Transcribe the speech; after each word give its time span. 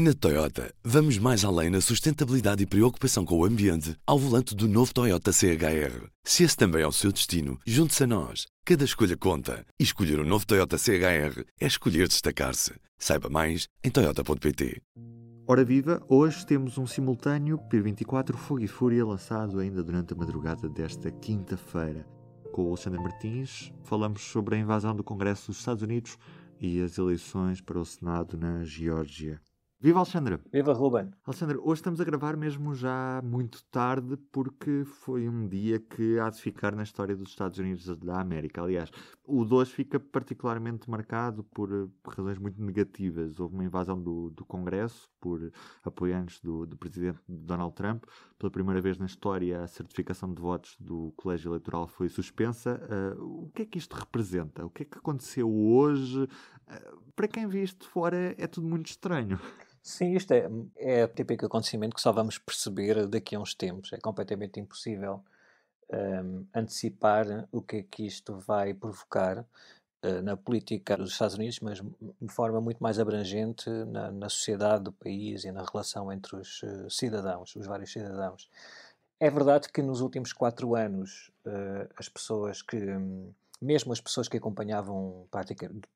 Na 0.00 0.14
Toyota, 0.14 0.72
vamos 0.84 1.18
mais 1.18 1.44
além 1.44 1.70
na 1.70 1.80
sustentabilidade 1.80 2.62
e 2.62 2.66
preocupação 2.66 3.24
com 3.24 3.36
o 3.36 3.44
ambiente 3.44 3.96
ao 4.06 4.16
volante 4.16 4.54
do 4.54 4.68
novo 4.68 4.94
Toyota 4.94 5.32
CHR. 5.32 6.06
Se 6.22 6.44
esse 6.44 6.56
também 6.56 6.82
é 6.82 6.86
o 6.86 6.92
seu 6.92 7.10
destino, 7.10 7.58
junte-se 7.66 8.04
a 8.04 8.06
nós. 8.06 8.46
Cada 8.64 8.84
escolha 8.84 9.16
conta. 9.16 9.66
E 9.76 9.82
escolher 9.82 10.20
o 10.20 10.22
um 10.22 10.24
novo 10.24 10.46
Toyota 10.46 10.78
CHR 10.78 11.42
é 11.60 11.66
escolher 11.66 12.06
destacar-se. 12.06 12.74
Saiba 12.96 13.28
mais 13.28 13.66
em 13.82 13.90
Toyota.pt. 13.90 14.80
Ora 15.48 15.64
viva, 15.64 16.00
hoje 16.08 16.46
temos 16.46 16.78
um 16.78 16.86
simultâneo 16.86 17.58
P24 17.68 18.36
Fogo 18.36 18.60
e 18.60 18.68
Fúria 18.68 19.04
lançado 19.04 19.58
ainda 19.58 19.82
durante 19.82 20.12
a 20.12 20.16
madrugada 20.16 20.68
desta 20.68 21.10
quinta-feira. 21.10 22.06
Com 22.52 22.66
o 22.66 22.68
Alexandre 22.68 23.02
Martins, 23.02 23.72
falamos 23.82 24.22
sobre 24.22 24.54
a 24.54 24.58
invasão 24.60 24.94
do 24.94 25.02
Congresso 25.02 25.48
dos 25.48 25.58
Estados 25.58 25.82
Unidos 25.82 26.16
e 26.60 26.80
as 26.80 26.96
eleições 26.98 27.60
para 27.60 27.80
o 27.80 27.84
Senado 27.84 28.38
na 28.38 28.62
Geórgia. 28.62 29.40
Viva 29.80 30.00
Alexandra! 30.00 30.40
Viva 30.52 30.72
Ruben! 30.72 31.08
Alexandra, 31.24 31.56
hoje 31.60 31.78
estamos 31.78 32.00
a 32.00 32.04
gravar 32.04 32.36
mesmo 32.36 32.74
já 32.74 33.22
muito 33.22 33.62
tarde 33.66 34.16
porque 34.32 34.82
foi 34.84 35.28
um 35.28 35.46
dia 35.46 35.78
que 35.78 36.18
há 36.18 36.28
de 36.28 36.40
ficar 36.40 36.74
na 36.74 36.82
história 36.82 37.14
dos 37.14 37.28
Estados 37.28 37.60
Unidos 37.60 37.86
da 37.98 38.20
América. 38.20 38.60
Aliás, 38.60 38.90
o 39.24 39.44
2 39.44 39.70
fica 39.70 40.00
particularmente 40.00 40.90
marcado 40.90 41.44
por, 41.44 41.70
por, 42.02 42.12
razões 42.12 42.38
muito 42.38 42.60
negativas. 42.60 43.38
Houve 43.38 43.54
uma 43.54 43.62
invasão 43.62 44.02
do, 44.02 44.30
do 44.30 44.44
Congresso 44.44 45.08
por 45.20 45.52
apoiantes 45.84 46.40
do, 46.40 46.66
do, 46.66 46.76
presidente 46.76 47.20
Donald 47.28 47.72
Trump. 47.76 48.02
Pela 48.36 48.50
primeira 48.50 48.80
vez 48.80 48.98
na 48.98 49.06
história, 49.06 49.62
a 49.62 49.68
certificação 49.68 50.34
de 50.34 50.42
votos 50.42 50.76
do 50.80 51.12
colégio 51.16 51.50
eleitoral 51.50 51.86
foi 51.86 52.08
suspensa. 52.08 52.80
Uh, 53.16 53.44
o 53.44 53.50
que 53.50 53.62
é 53.62 53.64
que 53.64 53.78
isto 53.78 53.94
representa? 53.94 54.66
O 54.66 54.70
que 54.70 54.82
é 54.82 54.86
que 54.86 54.98
aconteceu 54.98 55.48
hoje? 55.48 56.24
Uh, 56.24 57.12
para 57.14 57.28
quem 57.28 57.46
vê 57.46 57.62
isto 57.62 57.86
de 57.86 57.88
fora, 57.92 58.34
é 58.36 58.46
tudo 58.48 58.66
muito 58.66 58.86
estranho. 58.86 59.38
Sim, 59.82 60.14
isto 60.14 60.32
é, 60.32 60.48
é 60.76 61.04
o 61.04 61.08
típico 61.08 61.46
acontecimento 61.46 61.94
que 61.94 62.00
só 62.00 62.12
vamos 62.12 62.38
perceber 62.38 63.06
daqui 63.06 63.34
a 63.34 63.40
uns 63.40 63.54
tempos. 63.54 63.92
É 63.92 63.98
completamente 63.98 64.60
impossível 64.60 65.22
um, 65.90 66.46
antecipar 66.54 67.48
o 67.50 67.62
que 67.62 67.76
é 67.76 67.82
que 67.82 68.06
isto 68.06 68.38
vai 68.38 68.74
provocar 68.74 69.38
uh, 69.38 70.22
na 70.22 70.36
política 70.36 70.96
dos 70.96 71.12
Estados 71.12 71.36
Unidos, 71.36 71.60
mas 71.60 71.80
de 71.80 72.32
forma 72.32 72.60
muito 72.60 72.82
mais 72.82 72.98
abrangente 72.98 73.68
na, 73.86 74.10
na 74.10 74.28
sociedade 74.28 74.84
do 74.84 74.92
país 74.92 75.44
e 75.44 75.52
na 75.52 75.64
relação 75.64 76.12
entre 76.12 76.36
os 76.36 76.62
uh, 76.62 76.90
cidadãos, 76.90 77.54
os 77.56 77.66
vários 77.66 77.92
cidadãos. 77.92 78.50
É 79.20 79.30
verdade 79.30 79.68
que 79.72 79.82
nos 79.82 80.00
últimos 80.00 80.32
quatro 80.32 80.74
anos 80.74 81.30
uh, 81.46 81.88
as 81.96 82.08
pessoas 82.08 82.62
que. 82.62 82.76
Um, 82.76 83.32
mesmo 83.60 83.92
as 83.92 84.00
pessoas 84.00 84.28
que 84.28 84.36
acompanhavam 84.36 85.26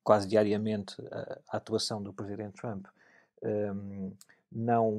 quase 0.03 0.27
diariamente 0.27 0.95
a, 1.09 1.39
a 1.47 1.57
atuação 1.57 2.03
do 2.03 2.11
presidente 2.11 2.57
Trump 2.57 2.85
um, 3.43 4.11
não, 4.51 4.91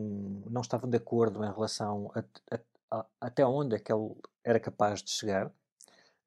não 0.51 0.61
estavam 0.61 0.89
de 0.89 0.97
acordo 0.97 1.45
em 1.45 1.53
relação 1.53 2.11
a, 2.15 2.55
a, 2.55 2.61
a, 2.91 3.07
até 3.21 3.45
onde 3.45 3.77
é 3.77 3.79
que 3.79 3.93
ele 3.93 4.15
era 4.43 4.61
capaz 4.61 5.03
de 5.03 5.11
chegar. 5.11 5.51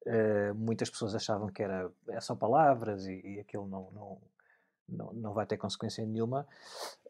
Uh, 0.06 0.54
muitas 0.54 0.88
pessoas 0.88 1.14
achavam 1.14 1.48
que 1.48 1.62
era 1.62 1.90
é 2.08 2.20
só 2.20 2.34
palavras 2.34 3.06
e, 3.06 3.20
e 3.24 3.40
aquilo 3.40 3.66
não, 3.66 3.90
não, 3.92 4.18
não, 4.88 5.12
não 5.12 5.32
vai 5.34 5.44
ter 5.46 5.56
consequência 5.56 6.04
nenhuma. 6.04 6.46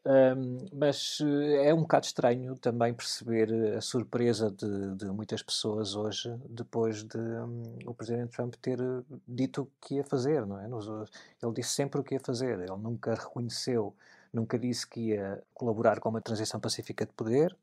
Um, 0.07 0.69
mas 0.73 1.19
eh, 1.21 1.69
é 1.69 1.75
um 1.75 1.83
bocado 1.83 2.07
estranho 2.07 2.57
também 2.57 2.95
perceber 2.95 3.77
a 3.77 3.81
surpresa 3.81 4.51
de, 4.51 4.95
de 4.95 5.07
muitas 5.07 5.43
pessoas 5.43 5.95
hoje, 5.95 6.35
depois 6.49 7.03
de 7.03 7.19
um, 7.19 7.79
o 7.85 7.93
Presidente 7.93 8.31
Trump 8.31 8.55
ter 8.55 8.79
dito 9.27 9.63
o 9.63 9.71
que 9.81 9.97
ia 9.97 10.05
fazer, 10.05 10.47
não 10.47 10.59
é? 10.59 10.67
Ele 10.67 11.53
disse 11.53 11.71
sempre 11.71 12.01
o 12.01 12.05
que 12.05 12.15
ia 12.15 12.21
fazer, 12.21 12.59
ele 12.59 12.77
nunca 12.77 13.15
reconheceu 13.15 13.95
nunca 14.33 14.59
disse 14.59 14.87
que 14.87 15.11
ia 15.11 15.43
colaborar 15.55 16.01
com 16.01 16.09
uma 16.09 16.21
transição 16.21 16.61
pacífica 16.61 17.07
de 17.07 17.13
poder, 17.13 17.57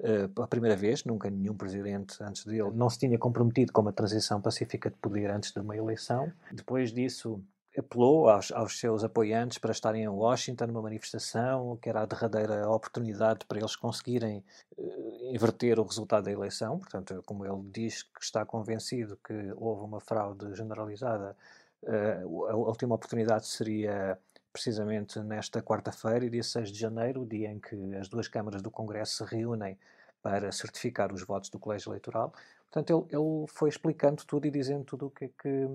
uh, 0.00 0.42
a 0.42 0.46
primeira 0.46 0.76
vez, 0.76 1.04
nunca 1.04 1.30
nenhum 1.30 1.54
presidente 1.54 2.22
antes 2.22 2.44
dele 2.44 2.70
não 2.74 2.88
se 2.90 2.98
tinha 2.98 3.18
comprometido 3.18 3.72
com 3.72 3.80
uma 3.80 3.92
transição 3.92 4.40
pacífica 4.40 4.90
de 4.90 4.96
poder 4.96 5.30
antes 5.30 5.52
de 5.52 5.60
uma 5.60 5.76
eleição. 5.76 6.32
Depois 6.52 6.92
disso, 6.92 7.40
apelou 7.78 8.28
aos, 8.28 8.50
aos, 8.52 8.78
seus 8.78 9.04
apoiantes 9.04 9.58
para 9.58 9.72
estarem 9.72 10.04
em 10.04 10.08
Washington 10.08 10.66
numa 10.66 10.82
manifestação 10.82 11.76
que 11.76 11.88
era 11.88 12.02
a 12.02 12.06
derradeira 12.06 12.68
oportunidade 12.68 13.44
para 13.46 13.58
eles 13.58 13.76
conseguirem 13.76 14.42
uh, 14.76 15.34
inverter 15.34 15.78
o 15.78 15.84
resultado 15.84 16.24
da 16.24 16.32
eleição. 16.32 16.78
Portanto, 16.78 17.22
como 17.26 17.44
ele 17.44 17.62
diz 17.72 18.02
que 18.02 18.22
está 18.22 18.44
convencido 18.44 19.18
que 19.24 19.52
houve 19.56 19.82
uma 19.84 20.00
fraude 20.00 20.54
generalizada, 20.54 21.36
uh, 21.82 22.46
a 22.46 22.56
última 22.56 22.94
oportunidade 22.94 23.46
seria 23.46 24.18
precisamente 24.56 25.20
nesta 25.20 25.60
quarta-feira, 25.62 26.30
dia 26.30 26.42
6 26.42 26.72
de 26.72 26.78
janeiro, 26.78 27.26
dia 27.26 27.52
em 27.52 27.60
que 27.60 27.76
as 27.94 28.08
duas 28.08 28.26
câmaras 28.26 28.62
do 28.62 28.70
Congresso 28.70 29.16
se 29.16 29.36
reúnem 29.36 29.78
para 30.22 30.50
certificar 30.50 31.12
os 31.12 31.22
votos 31.22 31.50
do 31.50 31.58
Colégio 31.58 31.90
Eleitoral. 31.90 32.32
Portanto, 32.70 33.06
ele, 33.12 33.20
ele 33.20 33.46
foi 33.48 33.68
explicando 33.68 34.24
tudo 34.24 34.46
e 34.46 34.50
dizendo 34.50 34.82
tudo 34.82 35.08
o 35.08 35.10
que 35.10 35.26
é 35.26 35.28
que, 35.28 35.68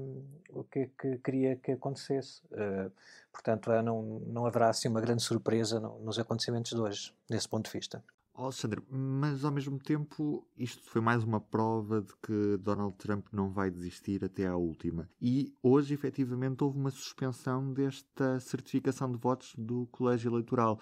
o 0.50 0.64
que, 0.64 0.80
é 0.80 0.90
que 1.00 1.18
queria 1.20 1.56
que 1.58 1.74
acontecesse. 1.74 2.42
Uh, 2.52 2.92
portanto, 3.32 3.72
é, 3.72 3.84
não, 3.84 4.02
não 4.26 4.48
haverá 4.48 4.70
assim 4.70 4.88
uma 4.88 5.00
grande 5.00 5.22
surpresa 5.22 5.80
no, 5.80 6.00
nos 6.00 6.18
acontecimentos 6.18 6.72
de 6.72 6.82
hoje, 6.82 7.14
desse 7.30 7.48
ponto 7.48 7.66
de 7.66 7.72
vista. 7.72 8.04
Alexandre, 8.46 8.82
mas 8.90 9.44
ao 9.46 9.52
mesmo 9.52 9.80
tempo 9.80 10.48
isto 10.58 10.84
foi 10.90 11.02
mais 11.02 11.24
uma 11.24 11.40
prova 11.40 12.02
de 12.02 12.14
que 12.18 12.58
Donald 12.58 12.96
Trump 12.98 13.28
não 13.32 13.52
vai 13.52 13.70
desistir 13.70 14.24
até 14.24 14.48
à 14.48 14.56
última. 14.56 15.10
E 15.22 15.56
hoje, 15.62 15.94
efetivamente, 15.94 16.64
houve 16.64 16.78
uma 16.78 16.92
suspensão 16.92 17.74
desta 17.74 18.40
certificação 18.40 19.12
de 19.12 19.18
votos 19.18 19.54
do 19.58 19.88
colégio 19.92 20.32
eleitoral. 20.32 20.80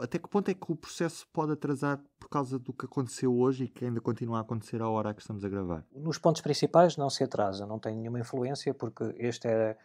Até 0.00 0.18
que 0.18 0.28
ponto 0.28 0.48
é 0.50 0.54
que 0.54 0.72
o 0.72 0.76
processo 0.76 1.26
pode 1.32 1.52
atrasar 1.52 2.00
por 2.18 2.28
causa 2.28 2.58
do 2.58 2.72
que 2.72 2.86
aconteceu 2.86 3.34
hoje 3.34 3.64
e 3.64 3.68
que 3.68 3.84
ainda 3.84 4.00
continua 4.00 4.38
a 4.38 4.40
acontecer 4.40 4.82
à 4.82 4.88
hora 4.88 5.14
que 5.14 5.20
estamos 5.20 5.44
a 5.44 5.48
gravar? 5.48 5.84
Nos 5.94 6.18
pontos 6.18 6.42
principais 6.42 6.96
não 6.96 7.08
se 7.08 7.24
atrasa, 7.24 7.66
não 7.66 7.78
tem 7.78 7.96
nenhuma 7.96 8.20
influência, 8.20 8.74
porque 8.74 9.14
este 9.18 9.46
era 9.46 9.70
é 9.70 9.78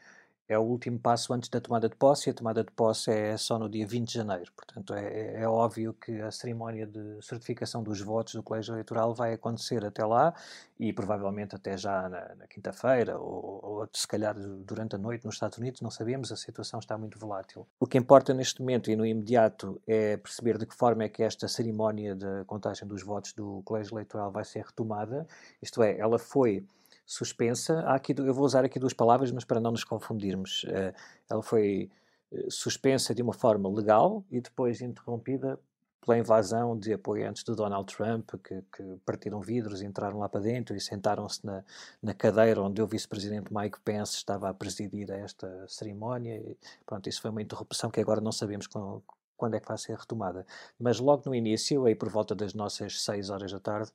o 0.57 0.63
último 0.63 0.99
passo 0.99 1.33
antes 1.33 1.49
da 1.49 1.59
tomada 1.59 1.87
de 1.87 1.95
posse, 1.95 2.29
e 2.29 2.31
a 2.31 2.33
tomada 2.33 2.63
de 2.63 2.71
posse 2.71 3.11
é 3.11 3.37
só 3.37 3.57
no 3.57 3.69
dia 3.69 3.85
20 3.85 4.07
de 4.07 4.13
janeiro. 4.13 4.51
Portanto, 4.55 4.93
é, 4.93 5.05
é, 5.05 5.41
é 5.41 5.47
óbvio 5.47 5.93
que 5.93 6.21
a 6.21 6.31
cerimónia 6.31 6.85
de 6.85 7.19
certificação 7.21 7.83
dos 7.83 8.01
votos 8.01 8.35
do 8.35 8.43
Colégio 8.43 8.73
Eleitoral 8.73 9.13
vai 9.13 9.33
acontecer 9.33 9.85
até 9.85 10.05
lá 10.05 10.33
e 10.79 10.91
provavelmente 10.91 11.55
até 11.55 11.77
já 11.77 12.09
na, 12.09 12.35
na 12.35 12.47
quinta-feira 12.47 13.17
ou, 13.17 13.59
ou, 13.63 13.89
se 13.93 14.07
calhar 14.07 14.35
durante 14.35 14.95
a 14.95 14.97
noite 14.97 15.25
nos 15.25 15.35
Estados 15.35 15.57
Unidos, 15.57 15.81
não 15.81 15.91
sabemos, 15.91 16.31
a 16.31 16.35
situação 16.35 16.79
está 16.79 16.97
muito 16.97 17.17
volátil. 17.17 17.65
O 17.79 17.87
que 17.87 17.97
importa 17.97 18.33
neste 18.33 18.61
momento 18.61 18.89
e 18.89 18.95
no 18.95 19.05
imediato 19.05 19.81
é 19.87 20.17
perceber 20.17 20.57
de 20.57 20.65
que 20.65 20.75
forma 20.75 21.03
é 21.03 21.09
que 21.09 21.23
esta 21.23 21.47
cerimónia 21.47 22.15
de 22.15 22.43
contagem 22.45 22.87
dos 22.87 23.03
votos 23.03 23.33
do 23.33 23.61
Colégio 23.63 23.95
Eleitoral 23.95 24.31
vai 24.31 24.43
ser 24.43 24.65
retomada, 24.65 25.27
isto 25.61 25.81
é, 25.81 25.97
ela 25.97 26.19
foi 26.19 26.65
suspensa. 27.05 27.79
Há 27.81 27.95
aqui, 27.95 28.13
eu 28.17 28.33
vou 28.33 28.45
usar 28.45 28.65
aqui 28.65 28.79
duas 28.79 28.93
palavras, 28.93 29.31
mas 29.31 29.45
para 29.45 29.59
não 29.59 29.71
nos 29.71 29.83
confundirmos. 29.83 30.63
Uh, 30.63 30.93
ela 31.29 31.43
foi 31.43 31.89
uh, 32.31 32.51
suspensa 32.51 33.13
de 33.13 33.21
uma 33.21 33.33
forma 33.33 33.69
legal 33.69 34.23
e 34.31 34.39
depois 34.39 34.81
interrompida 34.81 35.59
pela 36.03 36.17
invasão 36.17 36.77
de 36.77 36.93
apoiantes 36.93 37.43
de 37.43 37.55
Donald 37.55 37.93
Trump 37.93 38.29
que, 38.43 38.61
que 38.75 38.83
partiram 39.05 39.39
vidros, 39.39 39.81
entraram 39.81 40.19
lá 40.19 40.27
para 40.27 40.41
dentro 40.41 40.75
e 40.75 40.81
sentaram-se 40.81 41.45
na, 41.45 41.63
na, 42.01 42.13
cadeira 42.13 42.61
onde 42.61 42.81
o 42.81 42.87
vice-presidente 42.87 43.53
Mike 43.53 43.79
Pence 43.79 44.17
estava 44.17 44.49
a 44.49 44.53
presidir 44.53 45.09
esta 45.11 45.65
cerimónia. 45.67 46.35
E, 46.35 46.57
pronto, 46.85 47.07
isso 47.07 47.21
foi 47.21 47.31
uma 47.31 47.41
interrupção 47.41 47.89
que 47.89 48.01
agora 48.01 48.19
não 48.19 48.33
sabemos 48.33 48.67
com, 48.67 49.01
quando 49.37 49.55
é 49.55 49.59
que 49.59 49.67
vai 49.67 49.77
ser 49.77 49.97
retomada. 49.97 50.45
Mas 50.77 50.99
logo 50.99 51.23
no 51.25 51.35
início, 51.35 51.85
aí 51.85 51.95
por 51.95 52.09
volta 52.09 52.35
das 52.35 52.53
nossas 52.53 53.01
6 53.01 53.29
horas 53.29 53.51
da 53.51 53.59
tarde, 53.59 53.91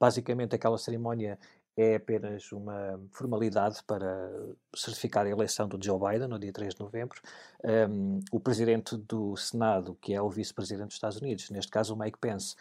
basicamente 0.00 0.54
aquela 0.54 0.78
cerimónia 0.78 1.38
é 1.78 1.94
apenas 1.94 2.50
uma 2.50 3.00
formalidade 3.12 3.84
para 3.84 4.28
certificar 4.74 5.24
a 5.24 5.28
eleição 5.28 5.68
do 5.68 5.78
Joe 5.80 5.96
Biden 5.96 6.26
no 6.26 6.36
dia 6.36 6.52
3 6.52 6.74
de 6.74 6.80
novembro. 6.80 7.20
Um, 7.62 8.18
o 8.32 8.40
presidente 8.40 8.96
do 8.96 9.36
Senado, 9.36 9.96
que 10.02 10.12
é 10.12 10.20
o 10.20 10.28
vice-presidente 10.28 10.88
dos 10.88 10.96
Estados 10.96 11.18
Unidos, 11.18 11.48
neste 11.50 11.70
caso 11.70 11.94
o 11.94 11.96
Mike 11.96 12.18
Pence, 12.18 12.56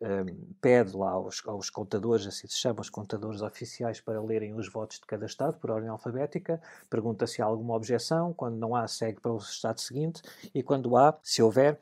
um, 0.00 0.54
pede 0.58 0.96
lá 0.96 1.10
aos, 1.10 1.46
aos, 1.46 1.68
contadores, 1.68 2.26
assim 2.26 2.48
se 2.48 2.56
chama, 2.56 2.80
os 2.80 2.88
contadores 2.88 3.42
oficiais, 3.42 4.00
para 4.00 4.22
lerem 4.22 4.54
os 4.54 4.72
votos 4.72 4.98
de 4.98 5.04
cada 5.04 5.26
Estado 5.26 5.58
por 5.58 5.70
ordem 5.70 5.90
alfabética, 5.90 6.58
pergunta 6.88 7.26
se 7.26 7.42
há 7.42 7.44
alguma 7.44 7.74
objeção, 7.74 8.32
quando 8.32 8.56
não 8.56 8.74
há, 8.74 8.88
segue 8.88 9.20
para 9.20 9.32
o 9.32 9.36
Estado 9.36 9.82
seguinte, 9.82 10.22
e 10.54 10.62
quando 10.62 10.96
há, 10.96 11.14
se 11.22 11.42
houver, 11.42 11.78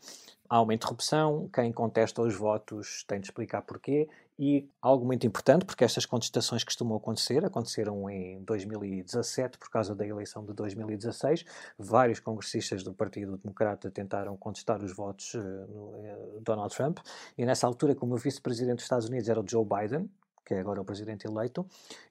há 0.48 0.60
uma 0.60 0.74
interrupção, 0.74 1.48
quem 1.52 1.72
contesta 1.72 2.20
os 2.20 2.34
votos 2.34 3.04
tem 3.06 3.20
de 3.20 3.28
explicar 3.28 3.62
porquê 3.62 4.08
e 4.40 4.66
algo 4.80 5.04
muito 5.04 5.26
importante, 5.26 5.66
porque 5.66 5.84
estas 5.84 6.06
contestações 6.06 6.64
costumam 6.64 6.96
acontecer, 6.96 7.44
aconteceram 7.44 8.08
em 8.08 8.42
2017 8.42 9.58
por 9.58 9.68
causa 9.68 9.94
da 9.94 10.06
eleição 10.06 10.42
de 10.46 10.54
2016. 10.54 11.44
Vários 11.78 12.20
congressistas 12.20 12.82
do 12.82 12.94
Partido 12.94 13.36
Democrata 13.36 13.90
tentaram 13.90 14.34
contestar 14.38 14.82
os 14.82 14.96
votos 14.96 15.34
uh, 15.34 15.40
no 15.68 15.90
uh, 15.90 16.40
Donald 16.40 16.74
Trump, 16.74 17.00
e 17.36 17.44
nessa 17.44 17.66
altura, 17.66 17.94
como 17.94 18.14
o 18.14 18.16
vice-presidente 18.16 18.76
dos 18.76 18.84
Estados 18.84 19.08
Unidos 19.10 19.28
era 19.28 19.38
o 19.38 19.44
Joe 19.46 19.62
Biden, 19.62 20.10
que 20.42 20.54
é 20.54 20.60
agora 20.60 20.80
o 20.80 20.86
presidente 20.86 21.26
eleito, 21.26 21.66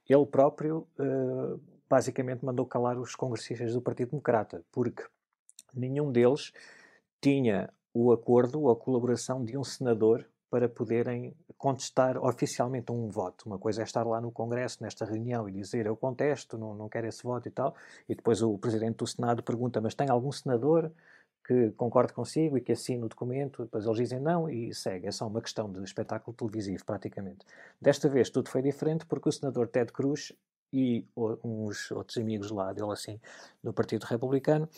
ele 0.08 0.24
próprio 0.24 0.86
uh, 1.00 1.60
basicamente 1.88 2.44
mandou 2.44 2.64
calar 2.64 2.96
os 2.96 3.16
congressistas 3.16 3.72
do 3.72 3.82
Partido 3.82 4.10
Democrata, 4.10 4.62
porque 4.70 5.02
nenhum 5.74 6.12
deles 6.12 6.52
tinha 7.20 7.68
o 7.92 8.12
acordo 8.12 8.60
ou 8.60 8.70
a 8.70 8.76
colaboração 8.76 9.44
de 9.44 9.58
um 9.58 9.64
senador 9.64 10.24
para 10.50 10.68
poderem 10.68 11.34
contestar 11.56 12.18
oficialmente 12.18 12.90
um 12.90 13.08
voto. 13.08 13.46
Uma 13.46 13.58
coisa 13.58 13.82
é 13.82 13.84
estar 13.84 14.04
lá 14.04 14.20
no 14.20 14.32
Congresso, 14.32 14.82
nesta 14.82 15.04
reunião, 15.04 15.48
e 15.48 15.52
dizer 15.52 15.86
eu 15.86 15.96
contesto, 15.96 16.58
não, 16.58 16.74
não 16.74 16.88
quero 16.88 17.06
esse 17.06 17.22
voto 17.22 17.46
e 17.46 17.50
tal, 17.50 17.74
e 18.08 18.14
depois 18.14 18.42
o 18.42 18.58
Presidente 18.58 18.96
do 18.96 19.06
Senado 19.06 19.42
pergunta, 19.42 19.80
mas 19.80 19.94
tem 19.94 20.10
algum 20.10 20.32
senador 20.32 20.92
que 21.46 21.70
concorde 21.72 22.12
consigo 22.12 22.58
e 22.58 22.60
que 22.60 22.72
assine 22.72 23.04
o 23.04 23.08
documento? 23.08 23.64
Depois 23.64 23.84
eles 23.84 23.98
dizem 23.98 24.20
não 24.20 24.48
e 24.48 24.74
segue. 24.74 25.06
É 25.06 25.10
só 25.10 25.26
uma 25.26 25.40
questão 25.40 25.70
de 25.70 25.82
espetáculo 25.82 26.36
televisivo, 26.36 26.84
praticamente. 26.84 27.46
Desta 27.80 28.08
vez 28.08 28.30
tudo 28.30 28.48
foi 28.48 28.62
diferente 28.62 29.06
porque 29.06 29.28
o 29.28 29.32
senador 29.32 29.68
Ted 29.68 29.92
Cruz 29.92 30.32
e 30.72 31.04
uns 31.16 31.90
outros 31.90 32.18
amigos 32.18 32.50
lá 32.50 32.72
dele, 32.72 32.92
assim, 32.92 33.20
do 33.62 33.72
Partido 33.72 34.04
Republicano, 34.04 34.68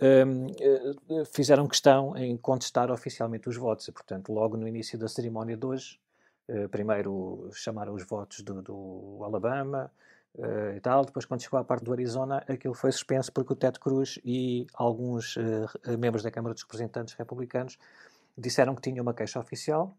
um, 0.00 0.46
eh, 0.46 1.24
fizeram 1.32 1.66
questão 1.66 2.16
em 2.16 2.36
contestar 2.36 2.90
oficialmente 2.90 3.48
os 3.48 3.56
votos. 3.56 3.88
E, 3.88 3.92
portanto, 3.92 4.32
logo 4.32 4.56
no 4.56 4.66
início 4.66 4.98
da 4.98 5.08
cerimónia 5.08 5.56
de 5.56 5.66
hoje, 5.66 6.00
uh, 6.48 6.68
primeiro 6.68 7.50
chamaram 7.52 7.94
os 7.94 8.04
votos 8.04 8.40
do, 8.42 8.62
do 8.62 9.20
Alabama 9.24 9.90
uh, 10.36 10.76
e 10.76 10.80
tal, 10.80 11.04
depois, 11.04 11.24
quando 11.24 11.42
chegou 11.42 11.58
à 11.58 11.64
parte 11.64 11.84
do 11.84 11.92
Arizona, 11.92 12.44
aquilo 12.48 12.74
foi 12.74 12.92
suspenso 12.92 13.32
porque 13.32 13.52
o 13.52 13.56
Ted 13.56 13.78
Cruz 13.80 14.18
e 14.24 14.66
alguns 14.74 15.36
uh, 15.36 15.98
membros 15.98 16.22
da 16.22 16.30
Câmara 16.30 16.54
dos 16.54 16.62
Representantes 16.62 17.14
republicanos 17.14 17.76
disseram 18.36 18.74
que 18.74 18.82
tinham 18.82 19.02
uma 19.02 19.14
queixa 19.14 19.40
oficial. 19.40 19.96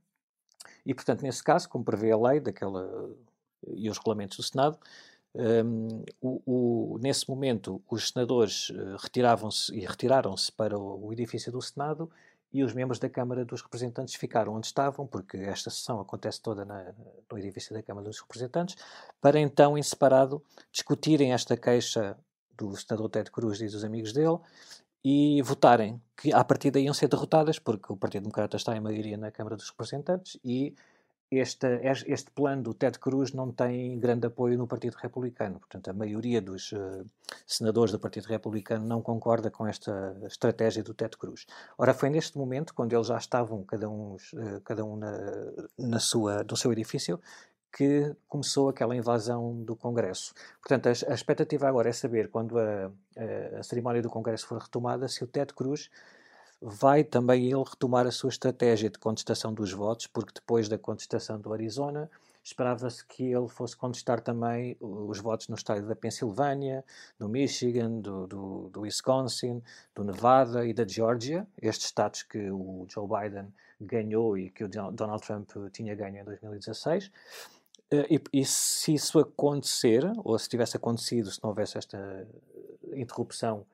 E, 0.85 0.93
portanto, 0.93 1.21
nesse 1.21 1.43
caso, 1.43 1.67
como 1.67 1.83
prevê 1.83 2.11
a 2.11 2.17
lei 2.17 2.39
daquela, 2.39 3.13
e 3.67 3.89
os 3.89 3.97
regulamentos 3.97 4.37
do 4.37 4.43
Senado, 4.43 4.79
um, 5.35 6.03
o, 6.19 6.95
o, 6.95 6.97
nesse 6.99 7.29
momento, 7.29 7.81
os 7.89 8.09
senadores 8.09 8.69
uh, 8.69 8.95
retiravam-se 8.97 9.73
e 9.75 9.85
retiraram-se 9.85 10.51
para 10.51 10.77
o, 10.77 11.07
o, 11.07 11.13
edifício 11.13 11.51
do 11.51 11.61
Senado 11.61 12.09
e 12.51 12.63
os 12.63 12.73
membros 12.73 12.97
da 12.97 13.07
Câmara 13.07 13.45
dos 13.45 13.61
Representantes 13.61 14.15
ficaram 14.15 14.55
onde 14.55 14.67
estavam, 14.67 15.05
porque 15.05 15.37
esta 15.37 15.69
sessão 15.69 15.99
acontece 16.01 16.41
toda 16.41 16.65
na, 16.65 16.93
no 17.31 17.37
edifício 17.37 17.75
da 17.75 17.83
Câmara 17.83 18.07
dos 18.07 18.19
Representantes, 18.19 18.75
para 19.21 19.39
então, 19.39 19.77
em 19.77 19.83
separado, 19.83 20.43
discutirem 20.71 21.31
esta 21.31 21.55
queixa 21.55 22.17
do 22.57 22.75
senador 22.75 23.09
Ted 23.09 23.29
Cruz 23.29 23.61
e 23.61 23.67
dos 23.67 23.83
amigos 23.83 24.11
dele 24.11 24.39
e 25.03 25.41
votarem, 25.43 26.01
que 26.17 26.33
a 26.33 26.43
partir 26.43 26.71
daí 26.71 26.85
iam 26.85 26.93
ser 26.93 27.07
derrotadas, 27.07 27.59
porque 27.59 27.93
o 27.93 27.95
Partido 27.95 28.23
Democrata 28.23 28.57
está 28.57 28.75
em 28.75 28.81
maioria 28.81 29.17
na 29.17 29.31
Câmara 29.31 29.55
dos 29.55 29.69
Representantes 29.69 30.37
e 30.43 30.73
este, 31.31 31.67
este 32.07 32.31
plano 32.31 32.63
do 32.63 32.73
Ted 32.73 32.97
Cruz 32.97 33.33
não 33.33 33.51
tem 33.51 33.99
grande 33.99 34.27
apoio 34.27 34.57
no 34.57 34.67
Partido 34.67 34.95
Republicano. 34.95 35.59
Portanto, 35.59 35.89
a 35.89 35.93
maioria 35.93 36.41
dos 36.41 36.71
uh, 36.71 37.05
senadores 37.45 37.91
do 37.91 37.99
Partido 37.99 38.25
Republicano 38.25 38.85
não 38.85 39.01
concorda 39.01 39.51
com 39.51 39.67
esta 39.67 40.17
estratégia 40.23 40.83
do 40.83 40.93
Ted 40.93 41.15
Cruz. 41.17 41.45
Ora, 41.77 41.93
foi 41.93 42.09
neste 42.09 42.37
momento, 42.37 42.73
quando 42.73 42.93
eles 42.93 43.07
já 43.07 43.17
estavam 43.17 43.63
cada 43.63 43.87
um, 43.89 44.15
uh, 44.15 44.61
cada 44.63 44.83
um 44.83 44.95
na, 44.95 45.11
na 45.77 45.99
sua, 45.99 46.43
no 46.43 46.57
seu 46.57 46.71
edifício, 46.71 47.19
que 47.71 48.15
começou 48.27 48.69
aquela 48.69 48.95
invasão 48.95 49.61
do 49.63 49.75
Congresso. 49.75 50.33
Portanto, 50.59 50.87
a, 50.87 51.11
a 51.11 51.13
expectativa 51.13 51.67
agora 51.67 51.89
é 51.89 51.93
saber, 51.93 52.29
quando 52.29 52.57
a, 52.57 52.91
a, 53.15 53.59
a 53.59 53.63
cerimónia 53.63 54.01
do 54.01 54.09
Congresso 54.09 54.47
for 54.47 54.59
retomada, 54.59 55.07
se 55.07 55.23
o 55.23 55.27
Ted 55.27 55.53
Cruz 55.53 55.91
vai 56.61 57.03
também 57.03 57.45
ele 57.45 57.63
retomar 57.63 58.05
a 58.05 58.11
sua 58.11 58.29
estratégia 58.29 58.89
de 58.89 58.99
contestação 58.99 59.53
dos 59.53 59.71
votos, 59.71 60.07
porque 60.07 60.33
depois 60.33 60.67
da 60.67 60.77
contestação 60.77 61.39
do 61.39 61.53
Arizona, 61.53 62.09
esperava-se 62.43 63.05
que 63.05 63.23
ele 63.23 63.47
fosse 63.47 63.75
contestar 63.75 64.19
também 64.21 64.75
os 64.79 65.19
votos 65.19 65.47
no 65.47 65.55
estado 65.55 65.87
da 65.87 65.95
Pensilvânia, 65.95 66.83
do 67.17 67.29
Michigan, 67.29 67.99
do, 67.99 68.27
do, 68.27 68.69
do, 68.69 68.81
Wisconsin, 68.81 69.61
do 69.95 70.03
Nevada 70.03 70.65
e 70.65 70.73
da 70.73 70.85
Georgia, 70.87 71.47
estes 71.61 71.87
estados 71.87 72.23
que 72.23 72.49
o 72.49 72.85
Joe 72.89 73.07
Biden 73.07 73.53
ganhou 73.79 74.37
e 74.37 74.49
que 74.49 74.63
o 74.63 74.67
Donald 74.67 75.25
Trump 75.25 75.49
tinha 75.71 75.95
ganho 75.95 76.17
em 76.17 76.23
2016. 76.23 77.11
Eh, 77.91 78.15
e, 78.15 78.41
e 78.41 78.45
se 78.45 78.93
isso 78.93 79.19
acontecer, 79.19 80.03
ou 80.17 80.37
se 80.37 80.49
tivesse 80.49 80.75
acontecido, 80.75 81.31
se 81.31 81.41
não 81.41 81.49
houvesse 81.49 81.77
esta 81.77 82.27
interrupção 82.93 83.65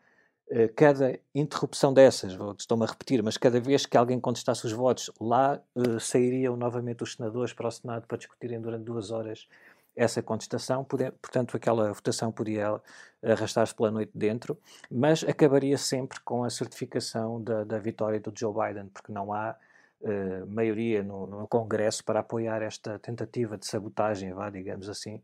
cada 0.75 1.19
interrupção 1.33 1.93
dessas, 1.93 2.37
estou-me 2.57 2.83
a 2.83 2.87
repetir, 2.87 3.23
mas 3.23 3.35
cada 3.35 3.59
vez 3.59 3.85
que 3.85 3.97
alguém 3.97 4.19
contestasse 4.19 4.65
os 4.65 4.71
votos, 4.71 5.11
lá 5.19 5.59
uh, 5.75 5.99
sairiam 5.99 6.55
novamente 6.55 7.03
os 7.03 7.13
senadores 7.13 7.51
para 7.51 7.67
o 7.67 7.71
Senado 7.71 8.05
para 8.07 8.17
discutirem 8.17 8.61
durante 8.61 8.83
duas 8.83 9.09
horas 9.09 9.47
essa 9.95 10.21
contestação, 10.21 10.83
portanto, 10.83 11.55
aquela 11.55 11.91
votação 11.93 12.31
podia 12.31 12.81
arrastar-se 13.23 13.73
pela 13.73 13.89
noite 13.89 14.11
dentro, 14.13 14.57
mas 14.91 15.23
acabaria 15.23 15.77
sempre 15.77 16.19
com 16.19 16.43
a 16.43 16.49
certificação 16.49 17.41
da, 17.41 17.63
da 17.63 17.79
vitória 17.79 18.19
do 18.19 18.31
Joe 18.35 18.53
Biden, 18.53 18.89
porque 18.89 19.11
não 19.11 19.33
há 19.33 19.55
uh, 20.01 20.47
maioria 20.47 21.01
no, 21.01 21.25
no, 21.25 21.47
Congresso 21.47 22.03
para 22.03 22.19
apoiar 22.19 22.61
esta 22.61 22.99
tentativa 22.99 23.57
de 23.57 23.65
sabotagem, 23.65 24.33
vá, 24.33 24.49
digamos 24.49 24.89
assim, 24.89 25.21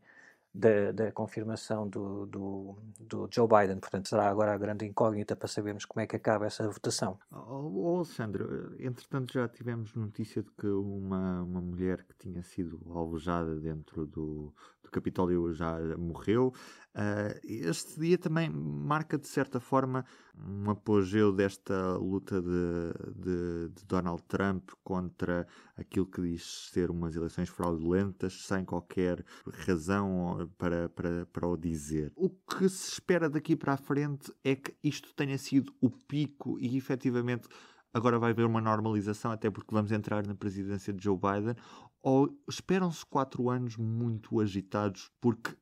da, 0.54 0.92
da 0.92 1.12
confirmação 1.12 1.88
do, 1.88 2.26
do, 2.26 2.78
do, 3.00 3.28
Joe 3.30 3.48
Biden. 3.48 3.80
Portanto, 3.80 4.08
será 4.08 4.28
agora 4.28 4.52
a 4.52 4.58
grande 4.58 4.84
incógnita 4.84 5.34
para 5.34 5.48
sabermos 5.48 5.84
como 5.84 6.02
é 6.02 6.06
que 6.06 6.16
acaba 6.16 6.46
essa 6.46 6.68
votação. 6.68 7.18
Oh, 7.30 7.96
Alexandre, 7.96 8.44
entretanto 8.78 9.32
já 9.32 9.48
tivemos 9.48 9.94
notícia 9.94 10.42
de 10.42 10.50
que 10.50 10.66
uma, 10.66 11.42
uma 11.42 11.60
mulher 11.60 12.04
que 12.04 12.14
tinha 12.18 12.42
sido 12.42 12.80
alvejada 12.90 13.56
dentro 13.56 14.06
do 14.06 14.52
Capitólio 14.92 15.52
já 15.52 15.78
morreu. 15.96 16.52
Uh, 16.94 17.40
este 17.42 17.98
dia 17.98 18.18
também 18.18 18.50
marca, 18.50 19.16
de 19.16 19.26
certa 19.26 19.58
forma, 19.58 20.04
um 20.36 20.68
apogeu 20.68 21.32
desta 21.32 21.96
luta 21.96 22.40
de, 22.42 22.92
de, 23.16 23.68
de, 23.70 23.84
Donald 23.86 24.22
Trump 24.24 24.68
contra 24.84 25.46
aquilo 25.74 26.04
que 26.04 26.20
diz 26.20 26.70
ser 26.70 26.90
umas 26.90 27.16
eleições 27.16 27.48
fraudulentas, 27.48 28.44
sem 28.44 28.62
qualquer 28.64 29.24
razão 29.66 30.50
para, 30.58 30.90
para, 30.90 31.24
para 31.26 31.48
o 31.48 31.56
dizer. 31.56 32.12
O 32.14 32.28
que 32.28 32.68
se 32.68 32.92
espera 32.92 33.30
daqui 33.30 33.56
para 33.56 33.72
a 33.72 33.78
frente 33.78 34.30
é 34.44 34.54
que 34.54 34.74
isto 34.84 35.14
tenha 35.14 35.38
sido 35.38 35.72
o 35.80 35.88
pico 35.88 36.58
e 36.60 36.76
efetivamente 36.76 37.48
agora 37.92 38.18
vai 38.18 38.30
haver 38.30 38.46
uma 38.46 38.60
normalização, 38.60 39.30
até 39.30 39.50
porque 39.50 39.74
vamos 39.74 39.92
entrar 39.92 40.26
na 40.26 40.34
presidência 40.34 40.92
de 40.92 41.02
Joe 41.02 41.16
Biden, 41.16 41.56
ou 42.02 42.28
esperam-se 42.48 43.06
quatro 43.06 43.48
anos 43.48 43.76
muito 43.76 44.40
agitados 44.40 45.10
porque 45.20 45.56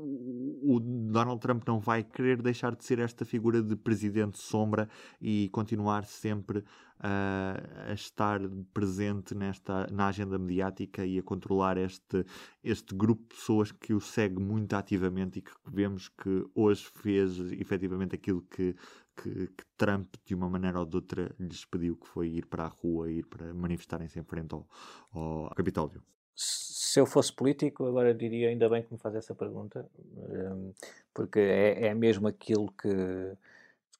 o 0.00 0.78
Donald 0.80 1.40
Trump 1.40 1.66
não 1.66 1.80
vai 1.80 2.04
querer 2.04 2.40
deixar 2.40 2.74
de 2.76 2.84
ser 2.84 3.00
esta 3.00 3.24
figura 3.24 3.60
de 3.60 3.74
presidente 3.74 4.38
sombra 4.38 4.88
e 5.20 5.48
continuar 5.48 6.04
sempre 6.04 6.58
uh, 6.58 7.90
a 7.90 7.92
estar 7.92 8.40
presente 8.72 9.34
nesta, 9.34 9.88
na 9.90 10.06
agenda 10.06 10.38
mediática 10.38 11.04
e 11.04 11.18
a 11.18 11.22
controlar 11.22 11.76
este, 11.76 12.24
este 12.62 12.94
grupo 12.94 13.22
de 13.22 13.34
pessoas 13.34 13.72
que 13.72 13.92
o 13.92 14.00
segue 14.00 14.40
muito 14.40 14.74
ativamente 14.74 15.40
e 15.40 15.42
que 15.42 15.50
vemos 15.66 16.08
que 16.08 16.46
hoje 16.54 16.84
fez 16.94 17.38
efetivamente 17.52 18.14
aquilo 18.14 18.42
que, 18.42 18.76
que, 19.22 19.48
que 19.48 19.64
Trump, 19.76 20.14
de 20.24 20.34
uma 20.34 20.48
maneira 20.48 20.78
ou 20.78 20.86
de 20.86 20.96
outra, 20.96 21.34
lhes 21.38 21.64
pediu, 21.64 21.96
que 21.96 22.06
foi 22.06 22.28
ir 22.28 22.46
para 22.46 22.64
a 22.64 22.68
rua, 22.68 23.10
ir 23.10 23.26
para 23.26 23.52
manifestarem-se 23.52 24.18
em 24.18 24.24
frente 24.24 24.54
ao, 24.54 24.66
ao 25.12 25.50
Capitólio 25.54 26.02
se 26.40 27.00
eu 27.00 27.04
fosse 27.04 27.32
político, 27.32 27.84
agora 27.84 28.14
diria 28.14 28.48
ainda 28.48 28.68
bem 28.68 28.82
que 28.82 28.92
me 28.92 28.98
faz 28.98 29.12
essa 29.16 29.34
pergunta, 29.34 29.84
um, 30.16 30.72
porque 31.12 31.40
é, 31.40 31.88
é 31.88 31.94
mesmo 31.94 32.28
aquilo 32.28 32.72
que 32.80 32.88